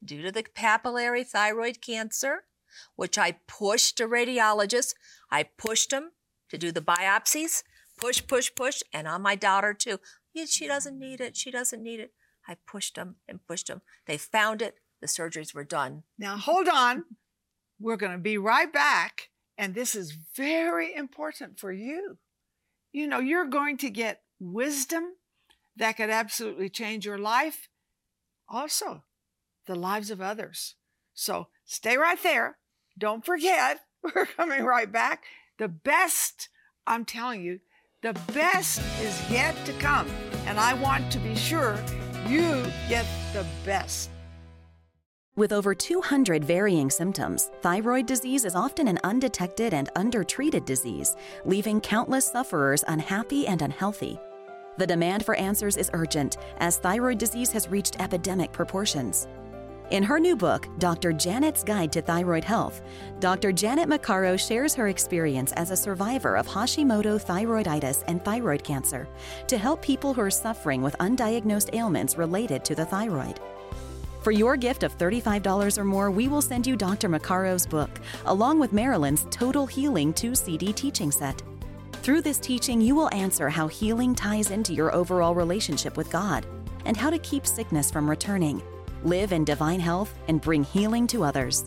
due 0.03 0.21
to 0.23 0.31
the 0.31 0.43
papillary 0.43 1.25
thyroid 1.25 1.81
cancer, 1.81 2.43
which 2.95 3.17
I 3.17 3.37
pushed 3.47 3.99
a 3.99 4.07
radiologist, 4.07 4.95
I 5.29 5.43
pushed 5.43 5.93
him 5.93 6.11
to 6.49 6.57
do 6.57 6.71
the 6.71 6.81
biopsies, 6.81 7.63
push, 7.97 8.21
push, 8.27 8.51
push, 8.55 8.81
and 8.93 9.07
on 9.07 9.21
my 9.21 9.35
daughter 9.35 9.73
too. 9.73 9.99
She 10.45 10.67
doesn't 10.67 10.97
need 10.97 11.21
it. 11.21 11.35
She 11.35 11.51
doesn't 11.51 11.83
need 11.83 11.99
it. 11.99 12.13
I 12.47 12.57
pushed 12.67 12.95
them 12.95 13.17
and 13.27 13.45
pushed 13.45 13.67
them. 13.67 13.81
They 14.07 14.17
found 14.17 14.61
it. 14.61 14.75
The 15.01 15.07
surgeries 15.07 15.53
were 15.53 15.63
done. 15.63 16.03
Now, 16.17 16.37
hold 16.37 16.67
on. 16.67 17.05
We're 17.79 17.97
going 17.97 18.11
to 18.13 18.17
be 18.17 18.37
right 18.37 18.71
back. 18.71 19.29
And 19.57 19.75
this 19.75 19.95
is 19.95 20.17
very 20.35 20.95
important 20.95 21.59
for 21.59 21.71
you. 21.71 22.17
You 22.91 23.07
know, 23.07 23.19
you're 23.19 23.45
going 23.45 23.77
to 23.77 23.89
get 23.89 24.21
wisdom 24.39 25.13
that 25.77 25.97
could 25.97 26.09
absolutely 26.09 26.69
change 26.69 27.05
your 27.05 27.17
life, 27.17 27.69
also 28.49 29.03
the 29.67 29.75
lives 29.75 30.11
of 30.11 30.21
others. 30.21 30.75
So 31.13 31.47
stay 31.65 31.97
right 31.97 32.21
there. 32.21 32.57
Don't 32.97 33.25
forget, 33.25 33.81
we're 34.15 34.25
coming 34.25 34.63
right 34.63 34.91
back. 34.91 35.23
The 35.57 35.67
best, 35.67 36.49
I'm 36.85 37.05
telling 37.05 37.43
you, 37.43 37.59
the 38.01 38.13
best 38.33 38.81
is 38.99 39.29
yet 39.29 39.55
to 39.65 39.73
come. 39.73 40.07
And 40.47 40.59
I 40.59 40.73
want 40.73 41.11
to 41.11 41.19
be 41.19 41.35
sure 41.35 41.77
you 42.27 42.65
get 42.89 43.05
the 43.31 43.45
best. 43.63 44.09
With 45.35 45.53
over 45.53 45.73
200 45.73 46.43
varying 46.43 46.89
symptoms, 46.89 47.51
thyroid 47.61 48.05
disease 48.05 48.43
is 48.43 48.55
often 48.55 48.87
an 48.87 48.99
undetected 49.03 49.73
and 49.73 49.89
undertreated 49.95 50.65
disease, 50.65 51.15
leaving 51.45 51.79
countless 51.79 52.25
sufferers 52.25 52.83
unhappy 52.87 53.47
and 53.47 53.61
unhealthy. 53.61 54.19
The 54.77 54.87
demand 54.87 55.23
for 55.23 55.35
answers 55.35 55.77
is 55.77 55.89
urgent 55.93 56.37
as 56.57 56.77
thyroid 56.77 57.17
disease 57.17 57.51
has 57.51 57.69
reached 57.69 58.01
epidemic 58.01 58.51
proportions. 58.51 59.27
In 59.91 60.03
her 60.03 60.21
new 60.21 60.37
book, 60.37 60.69
Dr. 60.79 61.11
Janet's 61.11 61.65
Guide 61.65 61.91
to 61.91 62.01
Thyroid 62.01 62.45
Health, 62.45 62.81
Dr. 63.19 63.51
Janet 63.51 63.89
Maccaro 63.89 64.39
shares 64.39 64.73
her 64.73 64.87
experience 64.87 65.51
as 65.51 65.69
a 65.69 65.75
survivor 65.75 66.37
of 66.37 66.47
Hashimoto 66.47 67.21
thyroiditis 67.21 68.05
and 68.07 68.23
thyroid 68.23 68.63
cancer 68.63 69.05
to 69.47 69.57
help 69.57 69.81
people 69.81 70.13
who 70.13 70.21
are 70.21 70.31
suffering 70.31 70.81
with 70.81 70.97
undiagnosed 70.99 71.75
ailments 71.75 72.17
related 72.17 72.63
to 72.63 72.73
the 72.73 72.85
thyroid. 72.85 73.41
For 74.21 74.31
your 74.31 74.55
gift 74.55 74.83
of 74.83 74.97
$35 74.97 75.77
or 75.77 75.83
more, 75.83 76.09
we 76.09 76.29
will 76.29 76.41
send 76.41 76.65
you 76.65 76.77
Dr. 76.77 77.09
Maccaro's 77.09 77.67
book, 77.67 77.89
along 78.27 78.61
with 78.61 78.71
Marilyn's 78.71 79.25
Total 79.29 79.65
Healing 79.65 80.13
2 80.13 80.35
CD 80.35 80.71
teaching 80.71 81.11
set. 81.11 81.43
Through 82.01 82.21
this 82.21 82.39
teaching, 82.39 82.79
you 82.79 82.95
will 82.95 83.13
answer 83.13 83.49
how 83.49 83.67
healing 83.67 84.15
ties 84.15 84.51
into 84.51 84.73
your 84.73 84.95
overall 84.95 85.35
relationship 85.35 85.97
with 85.97 86.09
God 86.09 86.45
and 86.85 86.95
how 86.95 87.09
to 87.09 87.19
keep 87.19 87.45
sickness 87.45 87.91
from 87.91 88.09
returning 88.09 88.63
live 89.03 89.31
in 89.31 89.43
divine 89.43 89.79
health, 89.79 90.13
and 90.27 90.41
bring 90.41 90.63
healing 90.63 91.07
to 91.07 91.23
others. 91.23 91.65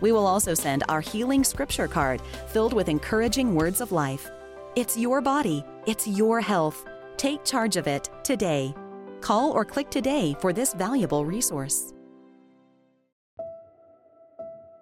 We 0.00 0.12
will 0.12 0.26
also 0.26 0.54
send 0.54 0.84
our 0.88 1.00
healing 1.00 1.44
scripture 1.44 1.88
card 1.88 2.20
filled 2.48 2.72
with 2.72 2.88
encouraging 2.88 3.54
words 3.54 3.80
of 3.80 3.92
life. 3.92 4.30
It's 4.76 4.96
your 4.96 5.20
body, 5.20 5.64
it's 5.86 6.06
your 6.06 6.40
health. 6.40 6.86
Take 7.16 7.44
charge 7.44 7.76
of 7.76 7.86
it 7.86 8.08
today. 8.22 8.74
Call 9.20 9.50
or 9.50 9.64
click 9.64 9.90
today 9.90 10.36
for 10.40 10.52
this 10.52 10.72
valuable 10.72 11.24
resource. 11.24 11.92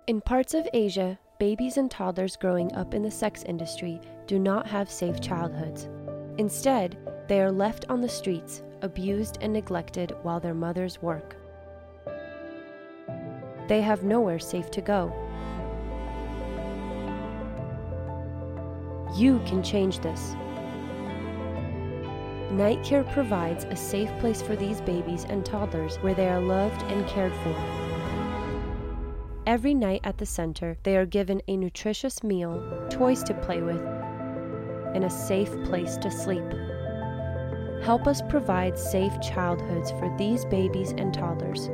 In 0.06 0.20
parts 0.20 0.54
of 0.54 0.68
Asia, 0.72 1.18
babies 1.38 1.78
and 1.78 1.90
toddlers 1.90 2.36
growing 2.36 2.72
up 2.74 2.94
in 2.94 3.02
the 3.02 3.10
sex 3.10 3.42
industry 3.44 4.00
do 4.26 4.38
not 4.38 4.66
have 4.66 4.90
safe 4.90 5.20
childhoods. 5.20 5.88
Instead, 6.38 6.98
they 7.28 7.40
are 7.40 7.50
left 7.50 7.86
on 7.88 8.00
the 8.00 8.08
streets, 8.08 8.62
abused 8.82 9.38
and 9.40 9.52
neglected 9.52 10.14
while 10.22 10.38
their 10.38 10.54
mothers 10.54 11.00
work. 11.00 11.36
They 13.68 13.80
have 13.80 14.04
nowhere 14.04 14.38
safe 14.38 14.70
to 14.72 14.80
go. 14.80 15.12
You 19.16 19.40
can 19.46 19.62
change 19.62 20.00
this. 20.00 20.36
Night 22.50 22.82
Care 22.84 23.04
provides 23.04 23.64
a 23.64 23.76
safe 23.76 24.10
place 24.20 24.40
for 24.40 24.54
these 24.54 24.80
babies 24.82 25.24
and 25.28 25.44
toddlers 25.44 25.96
where 25.96 26.14
they 26.14 26.28
are 26.28 26.40
loved 26.40 26.82
and 26.82 27.06
cared 27.08 27.32
for. 27.42 27.54
Every 29.46 29.74
night 29.74 30.00
at 30.04 30.18
the 30.18 30.26
center, 30.26 30.76
they 30.82 30.96
are 30.96 31.06
given 31.06 31.40
a 31.48 31.56
nutritious 31.56 32.22
meal, 32.22 32.86
toys 32.90 33.22
to 33.24 33.34
play 33.34 33.62
with, 33.62 33.80
and 34.94 35.04
a 35.04 35.10
safe 35.10 35.50
place 35.64 35.96
to 35.98 36.10
sleep. 36.10 36.44
Help 37.82 38.06
us 38.06 38.22
provide 38.28 38.78
safe 38.78 39.12
childhoods 39.20 39.90
for 39.92 40.14
these 40.18 40.44
babies 40.44 40.92
and 40.92 41.14
toddlers 41.14 41.68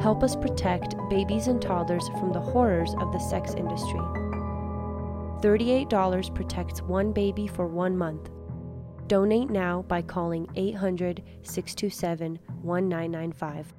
help 0.00 0.22
us 0.22 0.36
protect 0.36 0.94
babies 1.08 1.46
and 1.48 1.60
toddlers 1.60 2.08
from 2.18 2.32
the 2.32 2.40
horrors 2.40 2.94
of 2.98 3.12
the 3.12 3.18
sex 3.18 3.54
industry. 3.54 4.00
$38 5.42 6.34
protects 6.34 6.82
one 6.82 7.12
baby 7.12 7.46
for 7.46 7.66
one 7.66 7.96
month. 7.96 8.30
Donate 9.08 9.50
now 9.50 9.82
by 9.82 10.00
calling 10.00 10.46
800 10.56 11.22
627 11.42 12.38
1995. 12.62 13.74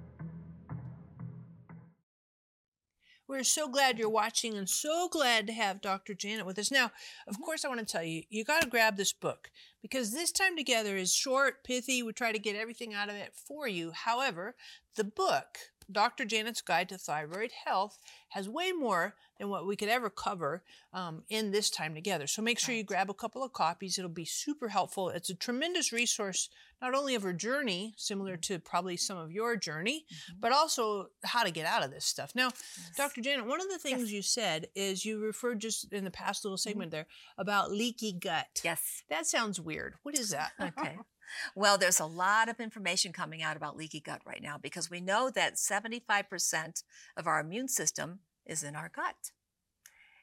We're 3.25 3.43
so 3.43 3.67
glad 3.67 3.98
you're 3.98 4.10
watching 4.10 4.58
and 4.58 4.70
so 4.70 5.08
glad 5.08 5.48
to 5.48 5.53
have 5.53 5.82
Dr. 5.82 6.13
Janet 6.13 6.46
with 6.46 6.60
us. 6.60 6.70
Now, 6.70 6.91
of 7.25 7.41
course, 7.41 7.65
I 7.65 7.67
want 7.67 7.79
to 7.79 7.86
tell 7.86 8.03
you, 8.03 8.24
you 8.29 8.43
got 8.43 8.62
to 8.62 8.70
grab 8.70 8.96
this 8.96 9.12
book 9.12 9.50
because 9.82 10.12
this 10.12 10.32
time 10.32 10.55
together 10.55 10.96
is 10.98 11.15
short, 11.15 11.63
pithy. 11.63 12.03
We 12.03 12.13
try 12.13 12.32
to 12.32 12.38
get 12.38 12.55
everything 12.55 12.93
out 12.93 13.10
of 13.10 13.15
it 13.15 13.34
for 13.34 13.67
you. 13.67 13.91
However, 13.91 14.55
the 14.96 15.03
book 15.03 15.58
Dr. 15.92 16.25
Janet's 16.25 16.62
Guide 16.62 16.90
to 16.90 16.98
Thyroid 16.98 17.52
Health 17.66 18.00
has 18.30 18.50
way 18.50 18.72
more 18.72 19.16
than 19.38 19.50
what 19.50 19.66
we 19.66 19.75
could 19.75 19.90
ever 19.90 20.10
cover 20.10 20.63
um, 20.94 21.24
in 21.30 21.52
this 21.52 21.70
time 21.70 21.96
together. 21.96 22.28
So 22.28 22.42
make 22.42 22.60
sure 22.60 22.74
you 22.74 22.84
grab 22.84 23.10
a 23.10 23.13
couple 23.13 23.44
of 23.44 23.54
copies. 23.54 23.98
It'll 23.98 24.10
be 24.10 24.25
super 24.25 24.70
helpful. 24.70 25.10
It's 25.10 25.30
a 25.30 25.36
tremendous 25.36 25.92
resource, 25.92 26.50
not 26.82 26.96
only 26.96 27.16
of 27.16 27.24
her 27.24 27.34
journey, 27.34 27.94
similar 27.98 28.34
mm-hmm. 28.34 28.54
to 28.54 28.60
probably 28.60 28.98
some 28.98 29.18
of 29.18 29.32
your 29.32 29.56
journey, 29.56 30.06
mm-hmm. 30.12 30.40
but 30.40 30.52
also 30.52 31.10
how 31.24 31.44
to 31.44 31.52
get 31.52 31.66
out 31.66 31.84
of 31.84 31.92
this 31.92 32.06
stuff. 32.06 32.34
Now, 32.36 32.52
Dr. 32.96 33.22
Janet, 33.22 33.46
one 33.46 33.62
of 33.62 33.70
the 33.70 33.80
things 33.80 34.12
you 34.12 34.22
said 34.22 34.68
is 34.75 35.06
you 35.06 35.20
referred 35.20 35.60
just 35.60 35.92
in 35.92 36.04
the 36.04 36.12
past 36.12 36.46
little 36.46 36.58
mm-hmm. 36.58 36.70
segment 36.70 36.92
there 36.92 37.08
about 37.38 37.72
leaky 37.72 38.13
gut. 38.13 38.62
Yes. 38.63 39.04
That 39.10 39.25
sounds 39.25 39.60
weird. 39.60 39.96
What 40.04 40.18
is 40.18 40.30
that? 40.30 40.52
Okay. 40.60 40.98
Well, 41.56 41.77
there's 41.77 42.00
a 42.00 42.06
lot 42.06 42.50
of 42.50 42.60
information 42.60 43.12
coming 43.12 43.42
out 43.42 43.58
about 43.58 43.77
leaky 43.77 44.00
gut 44.00 44.22
right 44.25 44.42
now 44.42 44.58
because 44.58 44.89
we 44.89 45.01
know 45.01 45.30
that 45.30 45.56
75% 45.56 46.84
of 47.18 47.27
our 47.27 47.39
immune 47.39 47.68
system 47.68 48.20
is 48.46 48.63
in 48.63 48.75
our 48.75 48.89
gut. 48.89 49.32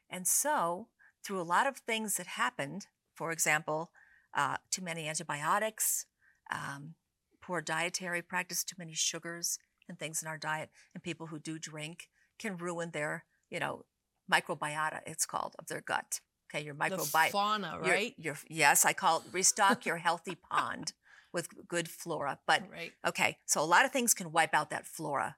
And 0.09 0.27
so, 0.27 0.87
through 1.23 1.41
a 1.41 1.43
lot 1.43 1.67
of 1.67 1.77
things 1.77 2.15
that 2.15 2.27
happened, 2.27 2.87
for 3.15 3.31
example, 3.31 3.91
uh, 4.33 4.57
too 4.69 4.81
many 4.81 5.07
antibiotics, 5.07 6.05
um, 6.51 6.95
poor 7.41 7.61
dietary 7.61 8.21
practice, 8.21 8.63
too 8.63 8.75
many 8.77 8.93
sugars 8.93 9.59
and 9.87 9.97
things 9.99 10.21
in 10.21 10.27
our 10.27 10.37
diet, 10.37 10.69
and 10.93 11.03
people 11.03 11.27
who 11.27 11.39
do 11.39 11.59
drink 11.59 12.09
can 12.39 12.57
ruin 12.57 12.91
their, 12.91 13.25
you 13.49 13.59
know, 13.59 13.85
microbiota, 14.31 14.99
it's 15.05 15.25
called, 15.25 15.55
of 15.59 15.67
their 15.67 15.81
gut. 15.81 16.21
Okay, 16.53 16.63
your 16.65 16.73
The 16.73 16.89
microbiota. 16.89 17.31
fauna, 17.31 17.79
Your- 17.83 17.93
right? 17.93 18.13
Your, 18.17 18.37
yes, 18.49 18.83
I 18.85 18.93
call 18.93 19.19
it 19.19 19.25
restock 19.31 19.85
your 19.85 19.97
healthy 20.07 20.35
pond 20.35 20.93
with 21.31 21.67
good 21.67 21.87
flora. 21.89 22.39
But 22.45 22.69
Right. 22.69 22.93
okay, 23.07 23.37
so 23.45 23.61
a 23.61 23.65
lot 23.65 23.85
of 23.85 23.91
things 23.91 24.13
can 24.13 24.31
wipe 24.31 24.53
out 24.53 24.69
that 24.69 24.85
flora, 24.85 25.37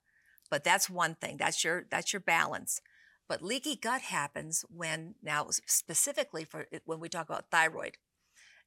but 0.49 0.63
that's 0.63 0.89
one 0.89 1.15
thing. 1.15 1.37
That's 1.37 1.63
your 1.63 1.85
that's 1.89 2.13
your 2.13 2.19
balance. 2.19 2.81
But 3.29 3.41
leaky 3.43 3.75
gut 3.75 4.01
happens 4.01 4.65
when 4.69 5.15
now 5.21 5.49
specifically 5.67 6.45
for 6.45 6.65
when 6.85 6.99
we 6.99 7.09
talk 7.09 7.29
about 7.29 7.49
thyroid, 7.51 7.97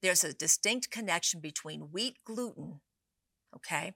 there's 0.03 0.23
a 0.25 0.33
distinct 0.33 0.91
connection 0.91 1.41
between 1.41 1.91
wheat 1.93 2.19
gluten, 2.25 2.81
okay, 3.55 3.95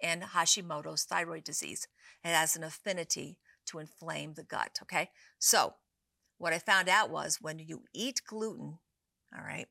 and 0.00 0.22
Hashimoto's 0.22 1.04
thyroid 1.04 1.42
disease. 1.44 1.88
It 2.24 2.28
has 2.28 2.54
an 2.54 2.62
affinity 2.64 3.38
to 3.66 3.78
inflame 3.80 4.34
the 4.34 4.44
gut. 4.44 4.78
Okay, 4.82 5.10
so 5.40 5.74
what 6.40 6.54
I 6.54 6.58
found 6.58 6.88
out 6.88 7.10
was 7.10 7.38
when 7.38 7.58
you 7.58 7.82
eat 7.92 8.22
gluten, 8.26 8.78
all 9.36 9.44
right, 9.44 9.66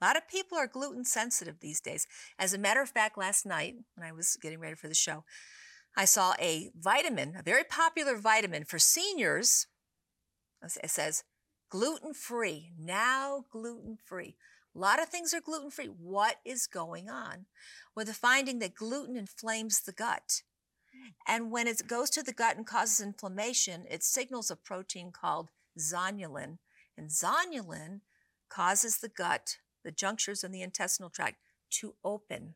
a 0.00 0.04
lot 0.04 0.16
of 0.16 0.26
people 0.26 0.56
are 0.56 0.66
gluten 0.66 1.04
sensitive 1.04 1.60
these 1.60 1.80
days. 1.80 2.06
As 2.38 2.54
a 2.54 2.58
matter 2.58 2.80
of 2.80 2.88
fact, 2.88 3.18
last 3.18 3.44
night 3.44 3.74
when 3.94 4.06
I 4.08 4.12
was 4.12 4.38
getting 4.40 4.58
ready 4.58 4.76
for 4.76 4.88
the 4.88 4.94
show, 4.94 5.24
I 5.94 6.06
saw 6.06 6.32
a 6.40 6.70
vitamin, 6.74 7.36
a 7.38 7.42
very 7.42 7.64
popular 7.64 8.16
vitamin 8.16 8.64
for 8.64 8.78
seniors. 8.78 9.66
It 10.62 10.88
says 10.88 11.22
gluten 11.70 12.14
free, 12.14 12.72
now 12.78 13.44
gluten 13.50 13.98
free. 14.02 14.36
A 14.74 14.78
lot 14.78 15.02
of 15.02 15.10
things 15.10 15.34
are 15.34 15.40
gluten 15.42 15.70
free. 15.70 15.86
What 15.86 16.36
is 16.46 16.66
going 16.66 17.10
on? 17.10 17.44
With 17.94 18.06
the 18.06 18.14
finding 18.14 18.58
that 18.60 18.74
gluten 18.74 19.18
inflames 19.18 19.82
the 19.82 19.92
gut. 19.92 20.42
And 21.28 21.50
when 21.50 21.66
it 21.66 21.86
goes 21.86 22.08
to 22.10 22.22
the 22.22 22.32
gut 22.32 22.56
and 22.56 22.66
causes 22.66 23.04
inflammation, 23.04 23.84
it 23.90 24.02
signals 24.02 24.50
a 24.50 24.56
protein 24.56 25.12
called 25.12 25.50
zonulin. 25.78 26.58
And 26.96 27.10
zonulin 27.10 28.00
causes 28.48 28.98
the 28.98 29.08
gut, 29.08 29.58
the 29.84 29.90
junctures 29.92 30.42
in 30.42 30.52
the 30.52 30.62
intestinal 30.62 31.10
tract, 31.10 31.36
to 31.70 31.94
open. 32.04 32.54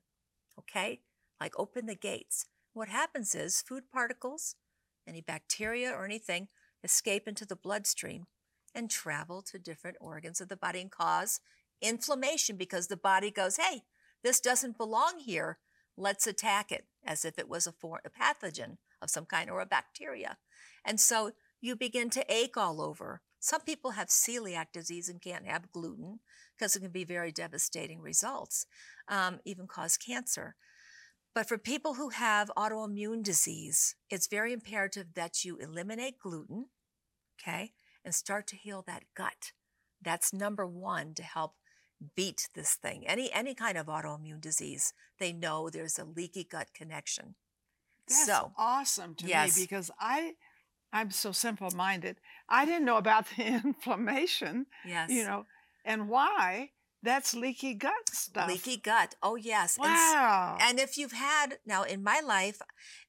Okay? 0.59 1.01
Like 1.41 1.59
open 1.59 1.87
the 1.87 1.95
gates. 1.95 2.47
What 2.73 2.89
happens 2.89 3.35
is 3.35 3.63
food 3.63 3.85
particles, 3.93 4.55
any 5.07 5.21
bacteria 5.21 5.91
or 5.91 6.05
anything, 6.05 6.49
escape 6.85 7.27
into 7.27 7.45
the 7.45 7.57
bloodstream 7.57 8.27
and 8.75 8.91
travel 8.91 9.43
to 9.43 9.59
different 9.59 9.97
organs 10.01 10.41
of 10.41 10.49
the 10.49 10.57
body 10.57 10.81
and 10.81 10.91
cause 10.91 11.41
inflammation 11.83 12.57
because 12.57 12.87
the 12.87 12.97
body 12.97 13.31
goes, 13.31 13.57
hey, 13.57 13.83
this 14.23 14.41
doesn't 14.41 14.79
belong 14.79 15.19
here. 15.19 15.59
Let's 15.97 16.27
attack 16.27 16.71
it 16.71 16.87
as 17.05 17.25
if 17.25 17.39
it 17.39 17.49
was 17.49 17.67
a, 17.67 17.73
for- 17.73 18.03
a 18.05 18.11
pathogen 18.11 18.77
of 19.03 19.11
some 19.11 19.27
kind 19.27 19.51
or 19.51 19.61
a 19.61 19.67
bacteria. 19.67 20.37
And 20.85 21.01
so 21.01 21.33
you 21.61 21.77
begin 21.77 22.11
to 22.11 22.25
ache 22.29 22.57
all 22.57 22.81
over. 22.81 23.21
Some 23.39 23.63
people 23.63 23.93
have 23.93 24.09
celiac 24.09 24.67
disease 24.73 25.09
and 25.09 25.21
can't 25.21 25.47
have 25.47 25.73
gluten 25.73 26.21
because 26.57 26.77
it 26.77 26.81
can 26.81 26.91
be 26.91 27.05
very 27.05 27.33
devastating 27.33 28.01
results, 28.01 28.67
um, 29.09 29.41
even 29.45 29.67
cause 29.67 29.97
cancer. 29.97 30.57
But 31.35 31.49
for 31.49 31.59
people 31.59 31.95
who 31.95 32.11
have 32.11 32.51
autoimmune 32.57 33.23
disease, 33.23 33.95
it's 34.11 34.27
very 34.27 34.53
imperative 34.53 35.15
that 35.15 35.45
you 35.45 35.57
eliminate 35.57 36.19
gluten, 36.19 36.67
okay, 37.41 37.73
and 38.05 38.15
start 38.15 38.47
to 38.49 38.57
heal 38.57 38.85
that 38.87 39.05
gut. 39.17 39.53
That's 40.03 40.33
number 40.33 40.67
one 40.67 41.15
to 41.15 41.23
help 41.23 41.55
beat 42.17 42.49
this 42.55 42.75
thing. 42.75 43.07
Any 43.07 43.33
any 43.33 43.55
kind 43.55 43.79
of 43.79 43.87
autoimmune 43.87 44.41
disease, 44.41 44.93
they 45.19 45.33
know 45.33 45.71
there's 45.71 45.99
a 45.99 46.05
leaky 46.05 46.45
gut 46.45 46.69
connection. 46.75 47.37
That's 48.09 48.27
so 48.27 48.53
awesome 48.59 49.15
to 49.17 49.27
yes. 49.27 49.57
me 49.57 49.65
because 49.65 49.91
I 50.01 50.35
I'm 50.93 51.11
so 51.11 51.33
simple 51.33 51.71
minded. 51.71 52.17
I 52.49 52.65
didn't 52.65 52.85
know 52.85 52.97
about 52.97 53.27
the 53.37 53.45
inflammation, 53.65 54.67
yes, 54.85 55.11
you 55.11 55.25
know, 55.25 55.47
and 55.85 56.09
why 56.09 56.71
that's 57.03 57.35
leaky 57.35 57.75
gut 57.75 58.11
stuff. 58.13 58.49
leaky 58.49 58.77
gut. 58.77 59.15
Oh 59.23 59.37
yes, 59.37 59.77
And 59.77 59.85
Wow. 59.85 60.59
And 60.61 60.79
if 60.79 60.99
you've 60.99 61.13
had 61.13 61.59
now 61.65 61.83
in 61.83 62.03
my 62.03 62.21
life, 62.21 62.61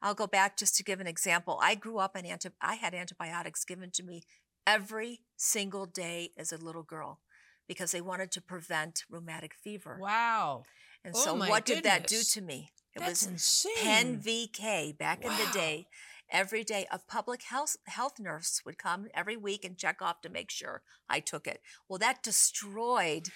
I'll 0.02 0.14
go 0.14 0.28
back 0.28 0.58
just 0.58 0.76
to 0.78 0.84
give 0.84 1.00
an 1.00 1.08
example. 1.08 1.60
I 1.62 1.76
grew 1.76 1.98
up 1.98 2.16
on 2.16 2.26
anti 2.26 2.50
I 2.62 2.76
had 2.76 2.94
antibiotics 2.94 3.66
given 3.66 3.92
to 3.92 4.04
me 4.04 4.24
every 4.66 5.22
single 5.36 5.86
day 5.86 6.32
as 6.38 6.52
a 6.52 6.58
little 6.58 6.84
girl 6.84 7.20
because 7.68 7.92
they 7.92 8.02
wanted 8.02 8.32
to 8.32 8.42
prevent 8.42 9.04
rheumatic 9.10 9.54
fever. 9.54 9.98
Wow. 10.00 10.64
And 11.04 11.14
Oh 11.16 11.24
so 11.24 11.36
what 11.36 11.66
did 11.66 11.84
that 11.84 12.08
do 12.08 12.22
to 12.22 12.42
me? 12.42 12.72
It 12.96 13.00
That's 13.00 13.24
was 13.24 13.32
insane. 13.32 13.74
Pen 13.78 14.20
VK 14.20 14.98
back 14.98 15.24
in 15.24 15.32
the 15.32 15.50
day. 15.54 15.88
Every 16.32 16.64
day, 16.64 16.88
a 16.92 17.00
public 17.00 17.44
health 17.44 17.78
health 17.88 18.20
nurse 18.20 18.62
would 18.66 18.78
come 18.78 19.08
every 19.14 19.38
week 19.38 19.66
and 19.66 19.78
check 19.78 20.02
off 20.02 20.22
to 20.22 20.30
make 20.30 20.50
sure 20.50 20.82
I 21.10 21.20
took 21.20 21.46
it. 21.48 21.62
Well, 21.88 22.00
that 22.00 22.24
destroyed 22.24 23.28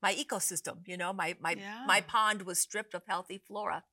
my 0.00 0.14
ecosystem. 0.14 0.86
You 0.86 0.96
know, 0.96 1.12
my 1.12 1.36
my 1.40 1.54
my 1.86 2.00
pond 2.00 2.42
was 2.42 2.60
stripped 2.60 2.94
of 2.94 3.02
healthy 3.06 3.38
flora. 3.38 3.84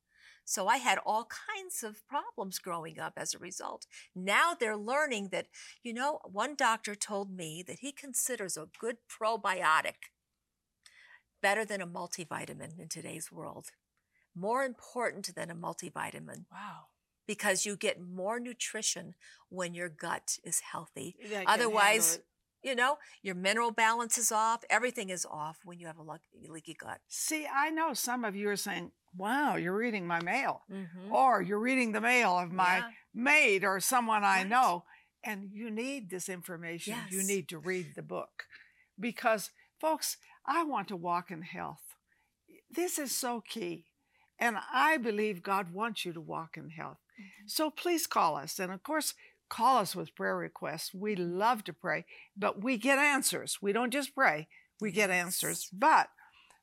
So 0.44 0.68
I 0.68 0.76
had 0.76 0.98
all 1.04 1.26
kinds 1.48 1.82
of 1.82 2.06
problems 2.06 2.60
growing 2.60 3.00
up 3.00 3.14
as 3.16 3.34
a 3.34 3.38
result. 3.38 3.86
Now 4.14 4.54
they're 4.54 4.76
learning 4.76 5.30
that, 5.32 5.48
you 5.82 5.92
know, 5.92 6.20
one 6.24 6.54
doctor 6.54 6.94
told 6.94 7.36
me 7.36 7.64
that 7.66 7.80
he 7.80 7.90
considers 7.90 8.56
a 8.56 8.68
good 8.78 8.98
probiotic 9.08 10.12
better 11.42 11.64
than 11.64 11.80
a 11.80 11.86
multivitamin 11.86 12.78
in 12.78 12.88
today's 12.88 13.32
world. 13.32 13.70
More 14.36 14.62
important 14.64 15.34
than 15.34 15.50
a 15.50 15.54
multivitamin 15.56 16.44
Wow. 16.52 16.86
Because 17.26 17.66
you 17.66 17.76
get 17.76 18.00
more 18.00 18.38
nutrition 18.40 19.14
when 19.48 19.74
your 19.74 19.88
gut 19.88 20.38
is 20.44 20.60
healthy. 20.60 21.16
Otherwise, 21.46 22.20
you 22.62 22.74
know, 22.74 22.98
your 23.22 23.34
mineral 23.34 23.70
balance 23.70 24.18
is 24.18 24.32
off, 24.32 24.64
everything 24.68 25.10
is 25.10 25.26
off 25.30 25.58
when 25.64 25.78
you 25.78 25.86
have 25.86 25.98
a 25.98 26.50
leaky 26.50 26.74
gut. 26.74 27.00
See, 27.08 27.46
I 27.52 27.70
know 27.70 27.94
some 27.94 28.24
of 28.24 28.34
you 28.34 28.48
are 28.48 28.56
saying, 28.56 28.90
wow, 29.16 29.56
you're 29.56 29.76
reading 29.76 30.06
my 30.06 30.22
mail. 30.22 30.62
Mm-hmm. 30.70 31.12
Or 31.12 31.42
you're 31.42 31.60
reading 31.60 31.92
the 31.92 32.00
mail 32.00 32.38
of 32.38 32.52
my 32.52 32.78
Yeah. 32.78 32.90
maid 33.14 33.64
or 33.64 33.80
someone 33.80 34.24
I 34.24 34.42
know. 34.42 34.84
And 35.22 35.50
you 35.52 35.70
need 35.70 36.10
this 36.10 36.28
information. 36.28 36.96
You 37.10 37.22
need 37.22 37.48
to 37.48 37.58
read 37.58 37.94
the 37.94 38.02
book. 38.02 38.44
Because, 38.98 39.50
folks, 39.80 40.18
I 40.44 40.64
want 40.64 40.88
to 40.88 40.96
walk 40.96 41.30
in 41.30 41.42
health. 41.42 41.82
This 42.70 42.98
is 42.98 43.14
so 43.14 43.40
key. 43.40 43.86
And 44.38 44.58
I 44.72 44.98
believe 44.98 45.42
God 45.42 45.72
wants 45.72 46.04
you 46.04 46.12
to 46.12 46.20
walk 46.20 46.56
in 46.56 46.70
health. 46.70 46.98
Mm-hmm. 47.18 47.46
So 47.46 47.70
please 47.70 48.06
call 48.06 48.36
us. 48.36 48.58
And 48.58 48.72
of 48.72 48.82
course, 48.82 49.14
call 49.48 49.78
us 49.78 49.94
with 49.94 50.14
prayer 50.14 50.36
requests. 50.36 50.94
We 50.94 51.14
mm-hmm. 51.14 51.38
love 51.38 51.64
to 51.64 51.72
pray, 51.72 52.04
but 52.36 52.62
we 52.62 52.76
get 52.76 52.98
answers. 52.98 53.58
We 53.60 53.72
don't 53.72 53.92
just 53.92 54.14
pray, 54.14 54.48
we 54.80 54.92
get 54.92 55.10
answers. 55.10 55.68
But 55.72 56.08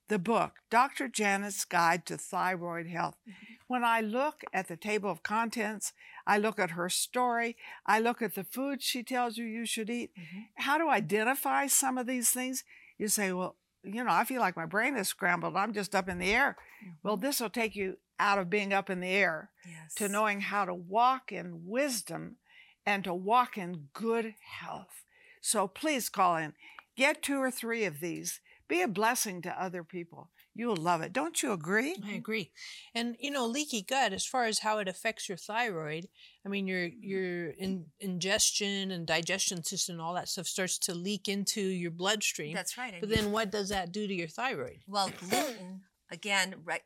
the 0.09 0.19
book, 0.19 0.53
Dr. 0.69 1.07
Janet's 1.07 1.65
Guide 1.65 2.05
to 2.07 2.17
Thyroid 2.17 2.87
Health, 2.87 3.15
mm-hmm. 3.27 3.53
when 3.67 3.83
I 3.83 4.01
look 4.01 4.41
at 4.53 4.67
the 4.67 4.77
table 4.77 5.09
of 5.09 5.23
contents, 5.23 5.93
I 6.27 6.37
look 6.37 6.59
at 6.59 6.71
her 6.71 6.89
story, 6.89 7.57
I 7.85 7.99
look 7.99 8.21
at 8.21 8.35
the 8.35 8.43
food 8.43 8.81
she 8.81 9.03
tells 9.03 9.37
you 9.37 9.45
you 9.45 9.65
should 9.65 9.89
eat, 9.89 10.11
mm-hmm. 10.17 10.41
how 10.55 10.77
to 10.77 10.89
identify 10.89 11.67
some 11.67 11.97
of 11.97 12.07
these 12.07 12.29
things, 12.29 12.63
you 12.97 13.07
say, 13.07 13.31
well, 13.31 13.55
you 13.83 14.03
know, 14.03 14.11
I 14.11 14.23
feel 14.23 14.39
like 14.39 14.55
my 14.55 14.65
brain 14.65 14.95
is 14.95 15.09
scrambled. 15.09 15.57
I'm 15.57 15.73
just 15.73 15.93
up 15.93 16.07
in 16.07 16.17
the 16.17 16.33
air. 16.33 16.55
Well, 17.03 17.17
this 17.17 17.41
will 17.41 17.49
take 17.49 17.75
you 17.75 17.97
out 18.19 18.39
of 18.39 18.49
being 18.49 18.73
up 18.73 18.89
in 18.89 18.99
the 18.99 19.09
air 19.09 19.49
Yes. 19.65 19.93
to 19.95 20.07
knowing 20.07 20.41
how 20.41 20.65
to 20.65 20.73
walk 20.73 21.31
in 21.31 21.65
wisdom 21.65 22.37
and 22.85 23.03
to 23.03 23.13
walk 23.13 23.57
in 23.57 23.89
good 23.93 24.35
health. 24.59 25.03
So 25.41 25.67
please 25.67 26.09
call 26.09 26.37
in. 26.37 26.53
Get 26.95 27.23
two 27.23 27.41
or 27.41 27.51
three 27.51 27.85
of 27.85 27.99
these. 27.99 28.39
Be 28.67 28.81
a 28.81 28.87
blessing 28.87 29.41
to 29.41 29.61
other 29.61 29.83
people. 29.83 30.29
You'll 30.55 30.75
love 30.75 31.01
it. 31.01 31.13
Don't 31.13 31.41
you 31.41 31.51
agree? 31.51 31.95
I 32.05 32.11
agree. 32.11 32.51
And 32.93 33.15
you 33.19 33.31
know, 33.31 33.47
leaky 33.47 33.81
gut, 33.81 34.13
as 34.13 34.25
far 34.25 34.45
as 34.45 34.59
how 34.59 34.77
it 34.77 34.87
affects 34.87 35.27
your 35.27 35.37
thyroid, 35.37 36.07
I 36.45 36.49
mean, 36.49 36.67
your 36.67 36.89
mm-hmm. 36.89 36.99
your 37.01 37.49
in, 37.49 37.85
ingestion 37.99 38.91
and 38.91 39.07
digestion 39.07 39.63
system, 39.63 39.93
and 39.93 40.01
all 40.01 40.13
that 40.13 40.29
stuff 40.29 40.45
starts 40.45 40.77
to 40.79 40.93
leak 40.93 41.27
into 41.27 41.61
your 41.61 41.89
bloodstream. 41.89 42.53
That's 42.53 42.77
right. 42.77 42.95
But 42.99 43.09
then, 43.09 43.31
what 43.31 43.49
does 43.51 43.69
that 43.69 43.91
do 43.91 44.07
to 44.07 44.13
your 44.13 44.27
thyroid? 44.27 44.81
Well, 44.87 45.11
gluten 45.27 45.81
again, 46.11 46.55
right? 46.63 46.83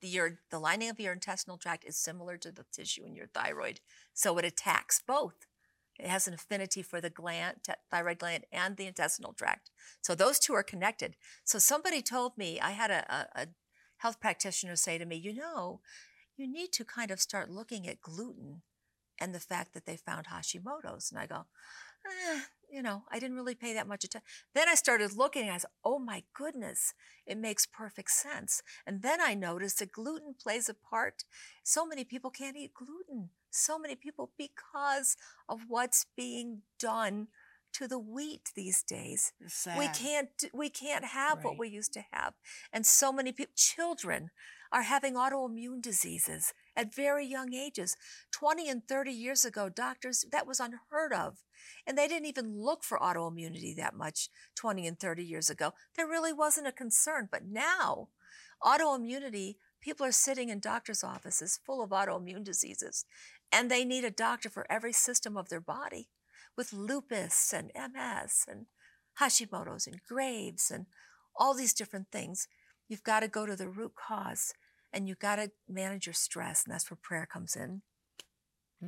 The, 0.00 0.08
your 0.08 0.38
the 0.50 0.58
lining 0.58 0.88
of 0.88 0.98
your 0.98 1.12
intestinal 1.12 1.58
tract 1.58 1.84
is 1.84 1.96
similar 1.96 2.36
to 2.38 2.50
the 2.50 2.64
tissue 2.72 3.04
in 3.04 3.14
your 3.14 3.26
thyroid, 3.26 3.80
so 4.14 4.38
it 4.38 4.44
attacks 4.44 5.02
both. 5.06 5.46
It 5.98 6.08
has 6.08 6.26
an 6.26 6.34
affinity 6.34 6.82
for 6.82 7.00
the 7.00 7.10
gland, 7.10 7.56
thyroid 7.90 8.18
gland, 8.18 8.44
and 8.50 8.76
the 8.76 8.86
intestinal 8.86 9.34
tract. 9.34 9.70
So 10.00 10.14
those 10.14 10.38
two 10.38 10.54
are 10.54 10.62
connected. 10.62 11.16
So 11.44 11.58
somebody 11.58 12.00
told 12.00 12.38
me 12.38 12.58
I 12.58 12.70
had 12.70 12.90
a, 12.90 13.04
a, 13.14 13.42
a 13.42 13.46
health 13.98 14.18
practitioner 14.20 14.76
say 14.76 14.98
to 14.98 15.04
me, 15.04 15.16
you 15.16 15.34
know, 15.34 15.80
you 16.36 16.50
need 16.50 16.72
to 16.72 16.84
kind 16.84 17.10
of 17.10 17.20
start 17.20 17.50
looking 17.50 17.86
at 17.86 18.00
gluten 18.00 18.62
and 19.20 19.34
the 19.34 19.40
fact 19.40 19.74
that 19.74 19.86
they 19.86 19.96
found 19.96 20.26
Hashimoto's. 20.26 21.10
And 21.10 21.20
I 21.20 21.26
go, 21.26 21.44
eh, 22.06 22.40
you 22.72 22.82
know, 22.82 23.02
I 23.10 23.18
didn't 23.18 23.36
really 23.36 23.54
pay 23.54 23.74
that 23.74 23.86
much 23.86 24.04
attention. 24.04 24.26
Then 24.54 24.68
I 24.68 24.74
started 24.74 25.16
looking 25.16 25.42
and 25.42 25.52
I 25.52 25.58
said, 25.58 25.70
oh 25.84 25.98
my 25.98 26.24
goodness, 26.34 26.94
it 27.26 27.36
makes 27.36 27.66
perfect 27.66 28.10
sense. 28.10 28.62
And 28.86 29.02
then 29.02 29.20
I 29.20 29.34
noticed 29.34 29.78
that 29.80 29.92
gluten 29.92 30.34
plays 30.42 30.68
a 30.68 30.74
part. 30.74 31.24
So 31.62 31.86
many 31.86 32.04
people 32.04 32.30
can't 32.30 32.56
eat 32.56 32.72
gluten. 32.74 33.28
So 33.50 33.78
many 33.78 33.94
people 33.94 34.30
because 34.38 35.16
of 35.48 35.66
what's 35.68 36.06
being 36.16 36.62
done 36.80 37.28
to 37.74 37.86
the 37.86 37.98
wheat 37.98 38.50
these 38.54 38.82
days. 38.82 39.32
We 39.78 39.88
can't 39.88 40.28
we 40.52 40.68
can't 40.70 41.04
have 41.04 41.38
what 41.44 41.58
we 41.58 41.68
used 41.68 41.92
to 41.94 42.04
have. 42.10 42.34
And 42.72 42.86
so 42.86 43.12
many 43.12 43.32
people 43.32 43.52
children 43.56 44.30
are 44.70 44.82
having 44.82 45.14
autoimmune 45.14 45.82
diseases 45.82 46.52
at 46.76 46.94
very 46.94 47.26
young 47.26 47.54
ages. 47.54 47.96
20 48.32 48.68
and 48.68 48.86
30 48.86 49.12
years 49.12 49.44
ago, 49.44 49.68
doctors 49.68 50.24
that 50.30 50.46
was 50.46 50.60
unheard 50.60 51.12
of. 51.12 51.38
And 51.86 51.96
they 51.96 52.08
didn't 52.08 52.28
even 52.28 52.60
look 52.60 52.82
for 52.84 52.98
autoimmunity 52.98 53.76
that 53.76 53.94
much 53.94 54.28
20 54.56 54.86
and 54.86 54.98
30 54.98 55.24
years 55.24 55.50
ago. 55.50 55.72
There 55.96 56.06
really 56.06 56.32
wasn't 56.32 56.66
a 56.66 56.72
concern, 56.72 57.28
but 57.30 57.44
now 57.44 58.08
autoimmunity 58.62 59.56
people 59.80 60.06
are 60.06 60.12
sitting 60.12 60.48
in 60.48 60.60
doctors' 60.60 61.04
offices 61.04 61.58
full 61.64 61.82
of 61.82 61.90
autoimmune 61.90 62.44
diseases 62.44 63.04
and 63.52 63.70
they 63.70 63.84
need 63.84 64.04
a 64.04 64.10
doctor 64.10 64.48
for 64.48 64.66
every 64.70 64.92
system 64.92 65.36
of 65.36 65.48
their 65.50 65.60
body 65.60 66.08
with 66.56 66.72
lupus 66.72 67.52
and 67.52 67.70
MS 67.74 68.44
and 68.48 68.66
Hashimoto's 69.20 69.86
and 69.86 70.00
Graves 70.08 70.70
and 70.70 70.86
all 71.36 71.54
these 71.54 71.74
different 71.74 72.08
things. 72.10 72.48
You've 72.88 73.02
got 73.02 73.20
to 73.20 73.28
go 73.28 73.46
to 73.46 73.56
the 73.56 73.68
root 73.68 73.92
cause 73.94 74.54
and 74.92 75.08
you've 75.08 75.18
got 75.18 75.36
to 75.36 75.50
manage 75.68 76.06
your 76.06 76.12
stress. 76.14 76.64
And 76.64 76.72
that's 76.74 76.90
where 76.90 76.98
prayer 77.00 77.26
comes 77.26 77.56
in. 77.56 77.82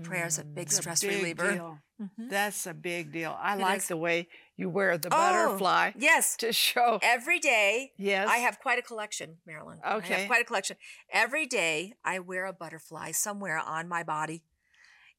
Prayer 0.03 0.27
is 0.27 0.39
a 0.41 0.45
big 0.45 0.67
It's 0.67 0.79
a 0.79 0.83
stress 0.83 1.03
big 1.03 1.11
reliever. 1.19 1.53
deal. 1.53 1.79
Mhm. 2.03 2.29
That's 2.29 2.67
a 2.67 2.75
big 2.75 3.13
deal. 3.13 3.37
I 3.39 3.55
It 3.55 3.61
like 3.61 3.77
is. 3.79 3.87
the 3.87 3.97
way 3.97 4.29
you 4.57 4.69
wear 4.69 4.99
the 4.99 5.07
Oh, 5.07 5.11
butterfly 5.17 5.93
Yes. 5.97 6.37
to 6.39 6.53
show. 6.53 6.99
Every 7.01 7.39
day, 7.39 7.93
Yes. 7.97 8.29
I 8.29 8.39
have 8.39 8.59
quite 8.59 8.81
a 8.81 8.83
collection, 8.83 9.39
Marilyn. 9.47 9.79
I 9.85 9.95
Okay. 9.99 10.15
have 10.15 10.27
quite 10.27 10.43
a 10.43 10.45
collection. 10.45 10.79
Every 11.11 11.47
day, 11.47 11.95
I 12.05 12.19
wear 12.19 12.45
a 12.47 12.53
butterfly 12.53 13.13
somewhere 13.13 13.57
on 13.59 13.87
my 13.87 14.03
body. 14.03 14.43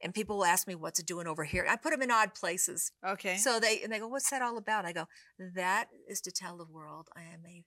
And 0.01 0.13
people 0.13 0.35
will 0.39 0.45
ask 0.45 0.67
me, 0.67 0.75
what's 0.75 0.99
it 0.99 1.05
doing 1.05 1.25
over 1.25 1.45
here? 1.45 1.65
I 1.69 1.77
put 1.77 1.91
them 1.91 2.01
in 2.01 2.11
odd 2.11 2.33
places. 2.35 2.91
Okay. 3.01 3.37
So 3.37 3.61
they 3.61 3.81
and 3.81 3.93
they 3.93 3.99
go, 3.99 4.09
"What's 4.09 4.29
that 4.29 4.41
all 4.41 4.57
about?" 4.57 4.85
I 4.85 4.91
go, 4.91 5.07
"That 5.39 5.89
is 6.05 6.19
to 6.21 6.31
tell 6.33 6.57
the 6.57 6.65
world 6.65 7.07
I 7.15 7.21
am 7.23 7.45
a 7.45 7.63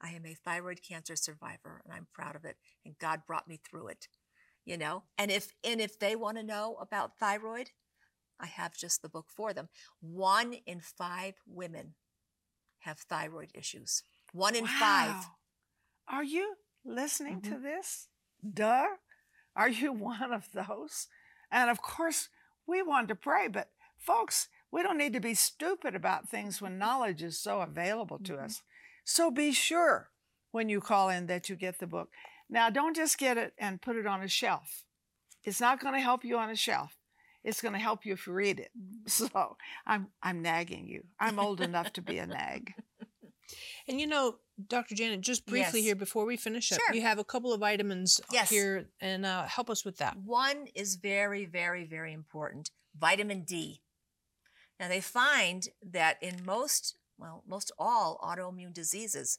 I 0.00 0.10
am 0.10 0.26
a 0.26 0.34
thyroid 0.34 0.82
cancer 0.82 1.16
survivor 1.16 1.80
and 1.84 1.92
I'm 1.92 2.06
proud 2.12 2.36
of 2.36 2.44
it 2.44 2.56
and 2.84 2.98
God 2.98 3.22
brought 3.26 3.48
me 3.48 3.58
through 3.58 3.88
it." 3.88 4.08
You 4.64 4.76
know? 4.78 5.04
And 5.18 5.30
if 5.30 5.52
and 5.64 5.80
if 5.80 5.98
they 5.98 6.16
want 6.16 6.36
to 6.38 6.42
know 6.44 6.76
about 6.80 7.18
thyroid, 7.18 7.70
I 8.40 8.46
have 8.46 8.76
just 8.76 9.02
the 9.02 9.08
book 9.08 9.26
for 9.30 9.52
them. 9.52 9.68
1 10.00 10.54
in 10.66 10.80
5 10.80 11.34
women 11.46 11.94
have 12.80 13.00
thyroid 13.00 13.50
issues. 13.54 14.02
1 14.32 14.54
in 14.56 14.68
5. 14.68 15.30
Are 16.08 16.24
you 16.24 16.56
listening 16.84 17.40
to 17.42 17.56
Mm-hmm. 17.56 17.60
this? 17.60 18.08
Duh. 18.54 18.86
Are 19.56 19.68
you 19.68 19.92
one 19.94 20.32
of 20.32 20.48
those? 20.52 21.08
And 21.50 21.70
of 21.70 21.82
course, 21.82 22.28
we 22.66 22.82
want 22.82 23.08
to 23.08 23.14
pray, 23.14 23.48
but 23.48 23.70
folks, 23.98 24.48
we 24.70 24.82
don't 24.82 24.98
need 24.98 25.12
to 25.14 25.20
be 25.20 25.34
stupid 25.34 25.94
about 25.94 26.28
things 26.28 26.60
when 26.60 26.78
knowledge 26.78 27.22
is 27.22 27.38
so 27.38 27.60
available 27.60 28.18
to 28.20 28.36
Mm-hmm. 28.36 28.38
us. 28.38 28.62
So 29.04 29.30
be 29.30 29.52
sure 29.52 30.10
when 30.52 30.68
you 30.68 30.80
call 30.80 31.08
in 31.08 31.26
that 31.26 31.48
you 31.48 31.56
get 31.56 31.78
the 31.78 31.86
book. 31.86 32.10
Now, 32.48 32.70
don't 32.70 32.96
just 32.96 33.18
get 33.18 33.36
it 33.38 33.54
and 33.58 33.80
put 33.80 33.96
it 33.96 34.06
on 34.06 34.22
a 34.22 34.28
shelf. 34.28 34.84
It's 35.44 35.60
not 35.60 35.80
going 35.80 35.94
to 35.94 36.00
help 36.00 36.24
you 36.24 36.36
on 36.38 36.50
a 36.50 36.56
shelf. 36.56 36.96
It's 37.44 37.62
going 37.62 37.74
to 37.74 37.80
help 37.80 38.04
you 38.04 38.12
if 38.12 38.26
you 38.26 38.32
read 38.32 38.60
it. 38.60 38.70
Mm-hmm. 38.78 39.06
So 39.30 39.56
I'm 39.86 40.08
I'm 40.22 40.42
nagging 40.42 40.86
you. 40.86 41.04
I'm 41.18 41.38
old 41.38 41.60
enough 41.60 41.92
to 41.94 42.02
be 42.02 42.18
a 42.18 42.26
nag. 42.26 42.74
And 43.88 44.00
you 44.00 44.06
know, 44.06 44.36
Dr. 44.68 44.94
Janet, 44.94 45.22
just 45.22 45.44
briefly 45.44 45.80
Yes. 45.80 45.86
here 45.86 45.96
before 45.96 46.24
we 46.24 46.36
finish 46.36 46.70
up, 46.70 46.78
Sure. 46.78 46.94
you 46.94 47.02
have 47.02 47.18
a 47.18 47.24
couple 47.24 47.52
of 47.52 47.58
vitamins 47.58 48.20
Yes. 48.30 48.48
here, 48.48 48.86
and 49.00 49.26
uh, 49.26 49.44
help 49.46 49.68
us 49.68 49.84
with 49.84 49.96
that. 49.96 50.16
One 50.16 50.66
is 50.76 50.94
very, 50.94 51.46
very, 51.46 51.84
very 51.84 52.12
important 52.12 52.70
vitamin 52.96 53.42
D. 53.42 53.82
Now, 54.78 54.86
they 54.86 55.00
find 55.00 55.66
that 55.82 56.22
in 56.22 56.44
most, 56.44 56.96
well, 57.20 57.44
most 57.46 57.70
all 57.78 58.18
autoimmune 58.22 58.72
diseases, 58.72 59.38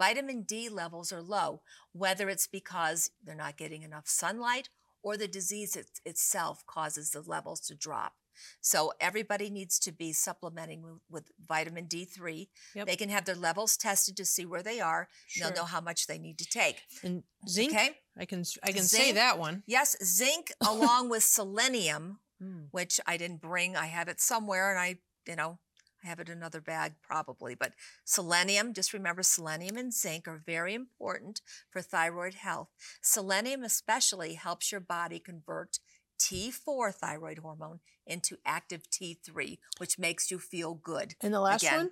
vitamin 0.00 0.42
D 0.42 0.68
levels 0.68 1.12
are 1.12 1.22
low, 1.22 1.62
whether 1.92 2.28
it's 2.28 2.46
because 2.46 3.10
they're 3.22 3.34
not 3.34 3.56
getting 3.56 3.82
enough 3.82 4.06
sunlight 4.06 4.68
or 5.02 5.16
the 5.16 5.28
disease 5.28 5.76
it, 5.76 5.86
itself 6.04 6.64
causes 6.66 7.10
the 7.10 7.20
levels 7.20 7.60
to 7.60 7.74
drop. 7.74 8.14
So 8.60 8.92
everybody 9.00 9.48
needs 9.48 9.78
to 9.80 9.92
be 9.92 10.12
supplementing 10.12 10.82
with, 10.82 11.00
with 11.08 11.30
vitamin 11.48 11.86
D3. 11.86 12.48
Yep. 12.74 12.86
They 12.86 12.96
can 12.96 13.08
have 13.08 13.24
their 13.24 13.34
levels 13.34 13.78
tested 13.78 14.14
to 14.18 14.26
see 14.26 14.44
where 14.44 14.62
they 14.62 14.78
are. 14.78 15.08
Sure. 15.26 15.46
They'll 15.48 15.56
know 15.56 15.64
how 15.64 15.80
much 15.80 16.06
they 16.06 16.18
need 16.18 16.38
to 16.38 16.44
take. 16.44 16.82
And 17.02 17.22
zinc, 17.48 17.72
Okay. 17.72 17.90
I 18.18 18.26
can 18.26 18.44
I 18.62 18.72
can 18.72 18.82
say 18.84 19.12
that 19.12 19.38
one. 19.38 19.62
Yes, 19.66 19.96
zinc 20.04 20.52
along 20.66 21.08
with 21.10 21.22
selenium, 21.24 22.20
Mm. 22.42 22.68
which 22.70 23.00
I 23.06 23.16
didn't 23.16 23.40
bring. 23.40 23.76
I 23.76 23.86
have 23.86 24.08
it 24.08 24.20
somewhere 24.20 24.68
and 24.70 24.78
I, 24.78 24.98
you 25.26 25.36
know, 25.36 25.58
I 26.06 26.08
have 26.08 26.20
it 26.20 26.28
in 26.28 26.38
another 26.38 26.60
bag 26.60 26.94
probably. 27.02 27.54
But 27.54 27.72
selenium, 28.04 28.72
just 28.72 28.92
remember 28.92 29.22
selenium 29.22 29.76
and 29.76 29.92
zinc 29.92 30.28
are 30.28 30.40
very 30.44 30.74
important 30.74 31.40
for 31.70 31.82
thyroid 31.82 32.34
health. 32.34 32.68
Selenium 33.02 33.64
especially 33.64 34.34
helps 34.34 34.70
your 34.70 34.80
body 34.80 35.18
convert 35.18 35.78
T4 36.18 36.94
thyroid 36.94 37.38
hormone 37.38 37.80
into 38.06 38.38
active 38.46 38.88
T3, 38.90 39.58
which 39.78 39.98
makes 39.98 40.30
you 40.30 40.38
feel 40.38 40.74
good. 40.74 41.14
And 41.20 41.34
the 41.34 41.40
last 41.40 41.62
Again, 41.62 41.76
one, 41.78 41.90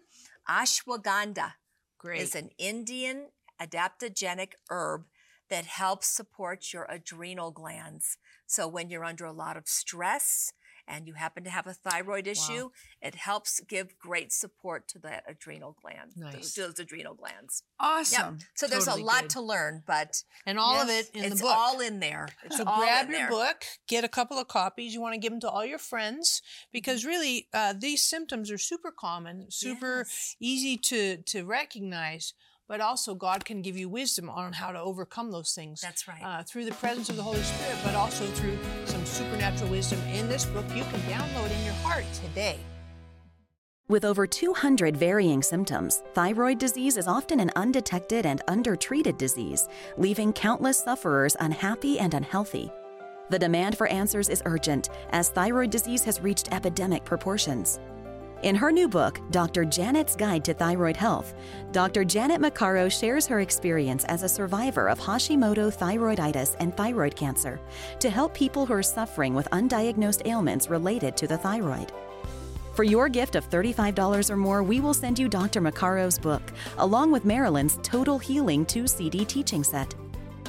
Ashwagandha 0.48 1.55
great. 1.98 2.20
is 2.20 2.35
an 2.35 2.50
Indian 2.57 3.29
adaptogenic 3.61 4.53
herb 4.70 5.07
that 5.50 5.66
helps 5.66 6.07
support 6.07 6.72
your 6.72 6.87
adrenal 6.88 7.50
glands. 7.50 8.16
So 8.46 8.66
when 8.66 8.88
you're 8.88 9.05
under 9.05 9.24
a 9.24 9.33
lot 9.33 9.57
of 9.57 9.68
stress 9.68 10.53
and 10.87 11.07
you 11.07 11.14
happen 11.14 11.44
to 11.44 11.51
have 11.51 11.66
a 11.66 11.73
thyroid 11.75 12.27
issue, 12.27 12.70
it 13.01 13.14
helps 13.14 13.61
give 13.61 13.99
great 13.99 14.33
support 14.33 14.87
to 14.88 14.99
that 15.01 15.25
adrenal 15.29 15.77
gland, 15.81 16.12
Nice. 16.16 16.53
to 16.55 16.62
those 16.62 16.79
adrenal 16.79 17.14
glands. 17.14 17.62
Awesome. 17.81 18.35
Yep. 18.35 18.42
So 18.55 18.66
there's 18.66 18.85
Totally 18.85 19.03
a 19.03 19.07
lot 19.07 19.20
good. 19.23 19.31
to 19.31 19.40
learn, 19.40 19.83
but 19.87 20.23
and 20.47 20.59
all 20.59 20.81
of 20.81 20.88
it 20.88 21.11
in 21.14 21.23
the 21.23 21.29
book. 21.31 21.33
It's 21.33 21.42
all 21.42 21.81
in 21.81 22.01
there. 22.01 22.29
It's 22.44 22.57
So 22.59 22.64
grab 22.64 23.09
your 23.09 23.18
there. 23.18 23.29
book, 23.29 23.64
get 23.88 24.05
a 24.05 24.09
couple 24.09 24.38
of 24.38 24.49
copies. 24.49 24.92
You 24.94 25.01
want 25.01 25.14
to 25.14 25.20
give 25.20 25.33
them 25.33 25.40
to 25.40 25.49
all 25.51 25.64
your 25.64 25.79
friends 25.79 26.42
Mm-hmm. 26.44 26.68
because 26.73 27.05
really 27.05 27.49
uh, 27.53 27.75
these 27.79 28.03
symptoms 28.03 28.51
are 28.51 28.59
super 28.59 28.90
common, 28.92 29.51
super 29.51 29.99
Yes. 30.07 30.37
easy 30.40 30.77
to 30.79 31.16
to 31.18 31.44
recognize. 31.44 32.35
But 32.66 32.81
also, 32.81 33.14
God 33.14 33.44
can 33.44 33.61
give 33.61 33.77
you 33.77 33.90
wisdom 33.90 34.31
on 34.31 34.55
how 34.55 34.72
to 34.72 34.81
overcome 34.81 35.31
those 35.31 35.53
things. 35.53 35.81
That's 35.83 36.09
right. 36.09 36.22
Uh, 36.22 36.42
through 36.44 36.64
the 36.64 36.72
presence 36.72 37.11
of 37.11 37.16
the 37.16 37.22
Holy 37.22 37.42
Spirit, 37.42 37.77
but 37.85 37.94
also 37.94 38.24
through 38.27 38.59
some 38.87 39.05
supernatural 39.05 39.70
wisdom 39.70 40.00
in 40.12 40.29
this 40.29 40.46
book 40.46 40.64
you 40.74 40.83
can 40.85 41.00
download 41.00 41.50
in 41.55 41.64
your 41.64 41.74
heart 41.74 42.05
today. 42.14 42.59
With 43.87 44.07
over 44.07 44.27
200 44.27 44.96
varying 44.96 45.42
symptoms, 45.42 46.03
thyroid 46.14 46.59
disease 46.59 46.96
is 46.96 47.07
often 47.07 47.38
an 47.38 47.50
undetected 47.55 48.24
and 48.24 48.40
undertreated 48.48 49.18
disease, 49.18 49.68
leaving 49.98 50.33
countless 50.33 50.79
sufferers 50.79 51.37
unhappy 51.38 51.98
and 51.98 52.14
unhealthy. 52.14 52.72
The 53.29 53.38
demand 53.38 53.77
for 53.77 53.87
answers 53.88 54.31
is 54.31 54.42
urgent 54.46 54.88
as 55.11 55.29
thyroid 55.29 55.68
disease 55.68 56.03
has 56.05 56.22
reached 56.22 56.50
epidemic 56.50 57.05
proportions. 57.05 57.79
In 58.42 58.55
her 58.57 58.70
new 58.70 58.88
book, 58.88 59.20
Dr. 59.31 59.64
Janet's 59.64 60.16
Guide 60.16 60.44
to 60.44 60.53
Thyroid 60.53 60.97
Health, 60.97 61.35
Dr. 61.73 62.05
Janet 62.05 62.42
Maccaro 62.42 62.90
shares 62.90 63.27
her 63.27 63.40
experience 63.40 64.05
as 64.05 64.23
a 64.23 64.29
survivor 64.29 64.88
of 64.88 64.99
Hashimoto 64.99 65.75
thyroiditis 65.75 66.57
and 66.59 66.77
thyroid 66.77 67.16
cancer 67.16 67.59
to 68.01 68.11
help 68.11 68.35
people 68.35 68.66
who 68.66 68.75
are 68.75 68.83
suffering 68.83 69.35
with 69.35 69.49
undiagnosed 69.51 70.27
ailments 70.27 70.68
related 70.68 71.16
to 71.16 71.27
the 71.27 71.38
thyroid. 71.38 71.90
For 72.75 72.85
your 72.85 73.09
gift 73.09 73.37
of 73.37 73.49
$35 73.49 74.31
or 74.31 74.37
more, 74.37 74.62
we 74.62 74.81
will 74.81 74.94
send 74.94 75.18
you 75.18 75.29
Dr. 75.29 75.61
Maccaro's 75.61 76.18
book, 76.18 76.42
along 76.79 77.12
with 77.12 77.25
Marilyn's 77.25 77.79
Total 77.83 78.18
Healing 78.18 78.66
2 78.66 78.87
CD 78.87 79.25
teaching 79.25 79.62
set. 79.62 79.94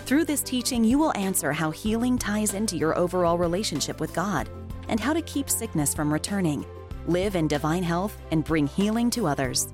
Through 0.05 0.25
this 0.25 0.41
teaching, 0.41 0.83
you 0.83 0.97
will 0.97 1.15
answer 1.15 1.53
how 1.53 1.71
healing 1.71 2.17
ties 2.17 2.55
into 2.55 2.77
your 2.77 2.97
overall 2.97 3.37
relationship 3.37 3.99
with 3.99 4.13
God 4.13 4.49
and 4.89 4.99
how 4.99 5.13
to 5.13 5.21
keep 5.21 5.49
sickness 5.49 5.93
from 5.93 6.11
returning, 6.11 6.65
live 7.07 7.35
in 7.35 7.47
divine 7.47 7.83
health, 7.83 8.17
and 8.31 8.43
bring 8.43 8.67
healing 8.67 9.09
to 9.11 9.27
others. 9.27 9.67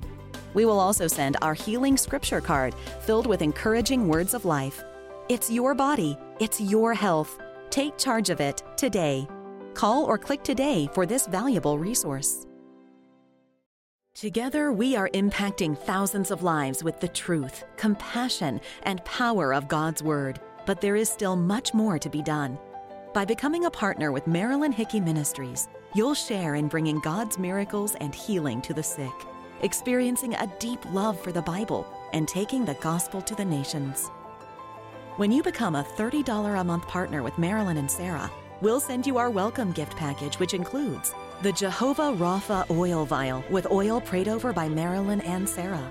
We 0.54 0.64
will 0.64 0.78
also 0.78 1.06
send 1.06 1.36
our 1.42 1.54
healing 1.54 1.96
scripture 1.96 2.40
card 2.40 2.74
filled 3.00 3.26
with 3.26 3.42
encouraging 3.42 4.08
words 4.08 4.34
of 4.34 4.44
life. 4.44 4.82
It's 5.28 5.50
your 5.50 5.74
body, 5.74 6.18
it's 6.40 6.60
your 6.60 6.94
health. 6.94 7.40
Take 7.70 7.96
charge 7.96 8.28
of 8.30 8.40
it 8.40 8.62
today. 8.76 9.26
Call 9.74 10.04
or 10.04 10.18
click 10.18 10.42
today 10.42 10.88
for 10.92 11.06
this 11.06 11.26
valuable 11.26 11.78
resource. 11.78 12.46
Together, 14.14 14.72
we 14.72 14.94
are 14.94 15.08
impacting 15.14 15.76
thousands 15.76 16.30
of 16.30 16.42
lives 16.42 16.84
with 16.84 17.00
the 17.00 17.08
truth, 17.08 17.64
compassion, 17.78 18.60
and 18.82 19.02
power 19.06 19.54
of 19.54 19.68
God's 19.68 20.02
Word. 20.02 20.38
But 20.66 20.82
there 20.82 20.96
is 20.96 21.08
still 21.08 21.34
much 21.34 21.72
more 21.72 21.98
to 21.98 22.10
be 22.10 22.22
done. 22.22 22.58
By 23.14 23.24
becoming 23.24 23.64
a 23.64 23.70
partner 23.70 24.12
with 24.12 24.26
Marilyn 24.26 24.70
Hickey 24.70 25.00
Ministries, 25.00 25.66
you'll 25.94 26.14
share 26.14 26.54
in 26.54 26.68
bringing 26.68 27.00
God's 27.00 27.38
miracles 27.38 27.94
and 27.96 28.14
healing 28.14 28.62
to 28.62 28.74
the 28.74 28.82
sick, 28.82 29.12
experiencing 29.60 30.34
a 30.34 30.46
deep 30.58 30.80
love 30.92 31.20
for 31.20 31.32
the 31.32 31.42
Bible, 31.42 31.86
and 32.12 32.26
taking 32.26 32.64
the 32.64 32.74
gospel 32.74 33.20
to 33.22 33.34
the 33.34 33.44
nations. 33.44 34.08
When 35.16 35.30
you 35.30 35.42
become 35.42 35.74
a 35.74 35.84
$30 35.84 36.60
a 36.60 36.64
month 36.64 36.88
partner 36.88 37.22
with 37.22 37.38
Marilyn 37.38 37.76
and 37.76 37.90
Sarah, 37.90 38.30
we'll 38.60 38.80
send 38.80 39.06
you 39.06 39.18
our 39.18 39.30
welcome 39.30 39.72
gift 39.72 39.96
package, 39.96 40.38
which 40.38 40.54
includes 40.54 41.14
the 41.42 41.52
Jehovah 41.52 42.12
Rapha 42.12 42.70
oil 42.70 43.04
vial 43.04 43.44
with 43.50 43.70
oil 43.70 44.00
prayed 44.00 44.28
over 44.28 44.52
by 44.52 44.68
Marilyn 44.68 45.20
and 45.22 45.48
Sarah, 45.48 45.90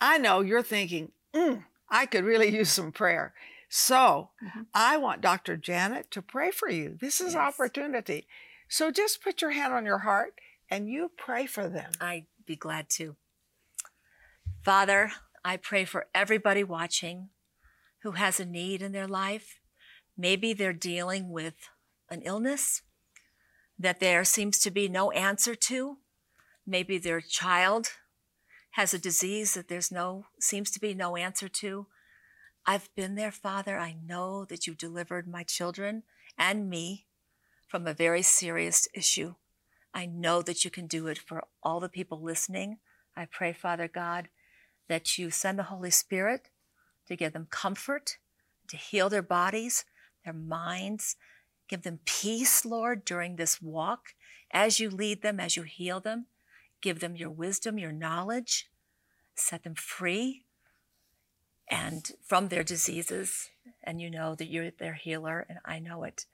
I 0.00 0.18
know 0.18 0.40
you're 0.40 0.62
thinking, 0.62 1.12
mm, 1.34 1.64
I 1.88 2.06
could 2.06 2.24
really 2.24 2.48
use 2.56 2.70
some 2.70 2.92
prayer. 2.92 3.34
So 3.68 4.30
Mhm. 4.42 4.66
I 4.74 4.96
want 4.96 5.20
Dr. 5.20 5.56
Janet 5.56 6.10
to 6.12 6.22
pray 6.22 6.50
for 6.50 6.68
you. 6.68 6.96
This 7.00 7.20
is 7.20 7.34
Yes. 7.34 7.40
opportunity. 7.54 8.26
So 8.68 8.90
just 8.90 9.22
put 9.22 9.42
your 9.42 9.50
hand 9.52 9.72
on 9.72 9.84
your 9.86 9.98
heart 9.98 10.40
and 10.68 10.88
you 10.88 11.10
pray 11.16 11.46
for 11.46 11.68
them. 11.68 11.92
I'd 12.00 12.26
be 12.46 12.56
glad 12.56 12.88
to. 12.90 13.16
Father, 14.62 15.12
I 15.44 15.56
pray 15.56 15.84
for 15.84 16.06
everybody 16.14 16.62
watching 16.64 17.30
who 18.02 18.12
has 18.12 18.40
a 18.40 18.44
need 18.46 18.82
in 18.82 18.92
their 18.92 19.06
life. 19.08 19.60
Maybe 20.16 20.52
they're 20.52 20.72
dealing 20.72 21.30
with 21.30 21.54
an 22.10 22.22
illness 22.22 22.82
that 23.78 24.00
there 24.00 24.24
seems 24.24 24.58
to 24.60 24.70
be 24.70 24.88
no 24.88 25.10
answer 25.12 25.54
to. 25.54 25.98
Maybe 26.66 26.98
their 26.98 27.20
child 27.20 27.92
has 28.72 28.94
a 28.94 28.98
disease 28.98 29.54
that 29.54 29.68
there's 29.68 29.90
no 29.90 30.26
seems 30.38 30.70
to 30.70 30.80
be 30.80 30.94
no 30.94 31.16
answer 31.16 31.48
to. 31.48 31.86
I've 32.66 32.94
been 32.94 33.14
there, 33.14 33.32
Father. 33.32 33.78
I 33.78 33.96
know 34.04 34.44
that 34.44 34.66
you 34.66 34.74
delivered 34.74 35.26
my 35.26 35.42
children 35.42 36.04
and 36.38 36.68
me 36.68 37.06
from 37.66 37.86
a 37.86 37.94
very 37.94 38.22
serious 38.22 38.86
issue. 38.94 39.34
I 39.92 40.06
know 40.06 40.42
that 40.42 40.64
you 40.64 40.70
can 40.70 40.86
do 40.86 41.06
it 41.08 41.18
for 41.18 41.44
all 41.62 41.80
the 41.80 41.88
people 41.88 42.22
listening. 42.22 42.78
I 43.16 43.26
pray, 43.26 43.52
Father 43.52 43.88
God, 43.88 44.28
that 44.88 45.18
you 45.18 45.30
send 45.30 45.58
the 45.58 45.64
Holy 45.64 45.90
Spirit 45.90 46.48
to 47.06 47.16
give 47.16 47.32
them 47.32 47.48
comfort, 47.50 48.18
to 48.68 48.76
heal 48.76 49.08
their 49.08 49.22
bodies, 49.22 49.84
their 50.24 50.34
minds, 50.34 51.16
give 51.68 51.82
them 51.82 52.00
peace, 52.04 52.64
Lord, 52.64 53.04
during 53.04 53.36
this 53.36 53.60
walk 53.60 54.14
as 54.52 54.78
you 54.78 54.90
lead 54.90 55.22
them, 55.22 55.40
as 55.40 55.56
you 55.56 55.62
heal 55.62 56.00
them. 56.00 56.26
Give 56.80 57.00
them 57.00 57.16
your 57.16 57.30
wisdom, 57.30 57.78
your 57.78 57.92
knowledge, 57.92 58.70
set 59.34 59.64
them 59.64 59.74
free 59.74 60.44
and 61.70 62.12
from 62.26 62.48
their 62.48 62.64
diseases. 62.64 63.48
And 63.82 64.00
you 64.00 64.10
know 64.10 64.34
that 64.34 64.48
you're 64.50 64.70
their 64.70 64.94
healer, 64.94 65.46
and 65.48 65.58
I 65.64 65.78
know 65.78 66.04
it. 66.04 66.26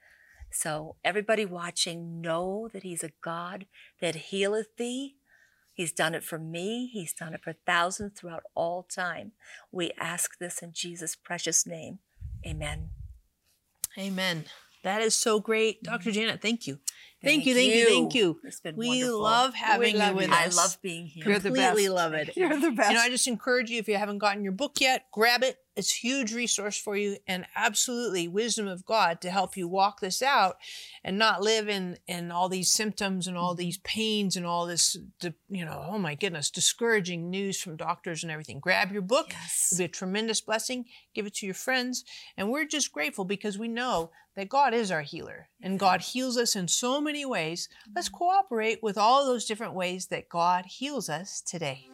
So, 0.51 0.95
everybody 1.03 1.45
watching, 1.45 2.21
know 2.21 2.69
that 2.73 2.83
He's 2.83 3.03
a 3.03 3.11
God 3.21 3.65
that 4.01 4.15
healeth 4.15 4.75
thee. 4.77 5.15
He's 5.73 5.91
done 5.91 6.15
it 6.15 6.23
for 6.23 6.39
me. 6.39 6.89
He's 6.91 7.13
done 7.13 7.33
it 7.33 7.43
for 7.43 7.53
thousands 7.53 8.19
throughout 8.19 8.43
all 8.55 8.83
time. 8.83 9.33
We 9.71 9.91
ask 9.99 10.39
this 10.39 10.63
in 10.63 10.73
Jesus' 10.73 11.15
precious 11.15 11.67
name. 11.67 11.99
Amen. 12.45 12.89
Amen. 13.97 14.45
That 14.83 15.01
is 15.01 15.15
so 15.15 15.39
great. 15.39 15.83
Dr. 15.83 15.99
Mm-hmm. 16.09 16.11
Janet, 16.11 16.41
thank 16.41 16.67
you. 16.67 16.79
Thank, 17.23 17.43
Thank 17.43 17.45
you, 17.47 17.55
thank 17.55 17.67
you, 17.73 17.75
you. 17.79 17.87
thank 17.87 18.13
you. 18.15 18.39
It's 18.43 18.59
been 18.59 18.75
we 18.75 18.89
wonderful. 18.89 19.21
love 19.21 19.53
having 19.55 19.97
love 19.97 20.09
you 20.11 20.15
with 20.17 20.27
you. 20.27 20.33
us. 20.35 20.57
I 20.57 20.61
love 20.61 20.77
being 20.83 21.07
here. 21.07 21.23
You're 21.25 21.39
the 21.39 21.49
Completely 21.49 21.85
best. 21.85 21.95
love 21.95 22.13
it. 22.13 22.33
You're 22.37 22.59
the 22.59 22.71
best. 22.71 22.89
You 22.91 22.95
know, 22.95 23.01
I 23.01 23.09
just 23.09 23.27
encourage 23.27 23.71
you 23.71 23.79
if 23.79 23.87
you 23.87 23.97
haven't 23.97 24.19
gotten 24.19 24.43
your 24.43 24.51
book 24.51 24.73
yet, 24.79 25.05
grab 25.11 25.41
it. 25.41 25.57
It's 25.77 25.93
a 25.93 25.99
huge 25.99 26.33
resource 26.33 26.75
for 26.75 26.97
you 26.97 27.17
and 27.27 27.45
absolutely 27.55 28.27
wisdom 28.27 28.67
of 28.67 28.83
God 28.83 29.21
to 29.21 29.29
help 29.29 29.55
you 29.55 29.67
walk 29.67 29.99
this 29.99 30.23
out 30.23 30.57
and 31.03 31.19
not 31.19 31.43
live 31.43 31.69
in 31.69 31.99
in 32.07 32.31
all 32.31 32.49
these 32.49 32.71
symptoms 32.71 33.27
and 33.27 33.37
all 33.37 33.51
mm-hmm. 33.51 33.59
these 33.59 33.77
pains 33.79 34.35
and 34.35 34.45
all 34.45 34.65
this 34.65 34.97
you 35.49 35.63
know, 35.63 35.85
oh 35.87 35.99
my 35.99 36.15
goodness, 36.15 36.49
discouraging 36.49 37.29
news 37.29 37.61
from 37.61 37.77
doctors 37.77 38.23
and 38.23 38.31
everything. 38.31 38.59
Grab 38.59 38.91
your 38.91 39.03
book. 39.03 39.27
Yes. 39.29 39.69
It'll 39.71 39.81
be 39.81 39.85
a 39.85 39.89
tremendous 39.89 40.41
blessing. 40.41 40.85
Give 41.13 41.27
it 41.27 41.35
to 41.35 41.45
your 41.45 41.55
friends. 41.55 42.03
And 42.35 42.49
we're 42.49 42.65
just 42.65 42.91
grateful 42.91 43.23
because 43.23 43.59
we 43.59 43.67
know 43.67 44.09
that 44.35 44.49
God 44.49 44.73
is 44.73 44.89
our 44.89 45.01
healer 45.01 45.47
and 45.61 45.79
God 45.79 46.01
heals 46.01 46.37
us 46.37 46.55
in 46.55 46.67
so 46.67 46.99
many 46.99 47.23
ways. 47.23 47.69
Let's 47.95 48.09
mm-hmm. 48.09 48.17
cooperate 48.17 48.81
with 48.81 48.97
all 48.97 49.27
those 49.27 49.45
different 49.45 49.75
ways 49.75 50.07
that 50.07 50.27
God 50.27 50.65
heals 50.65 51.07
us 51.07 51.39
today. 51.39 51.87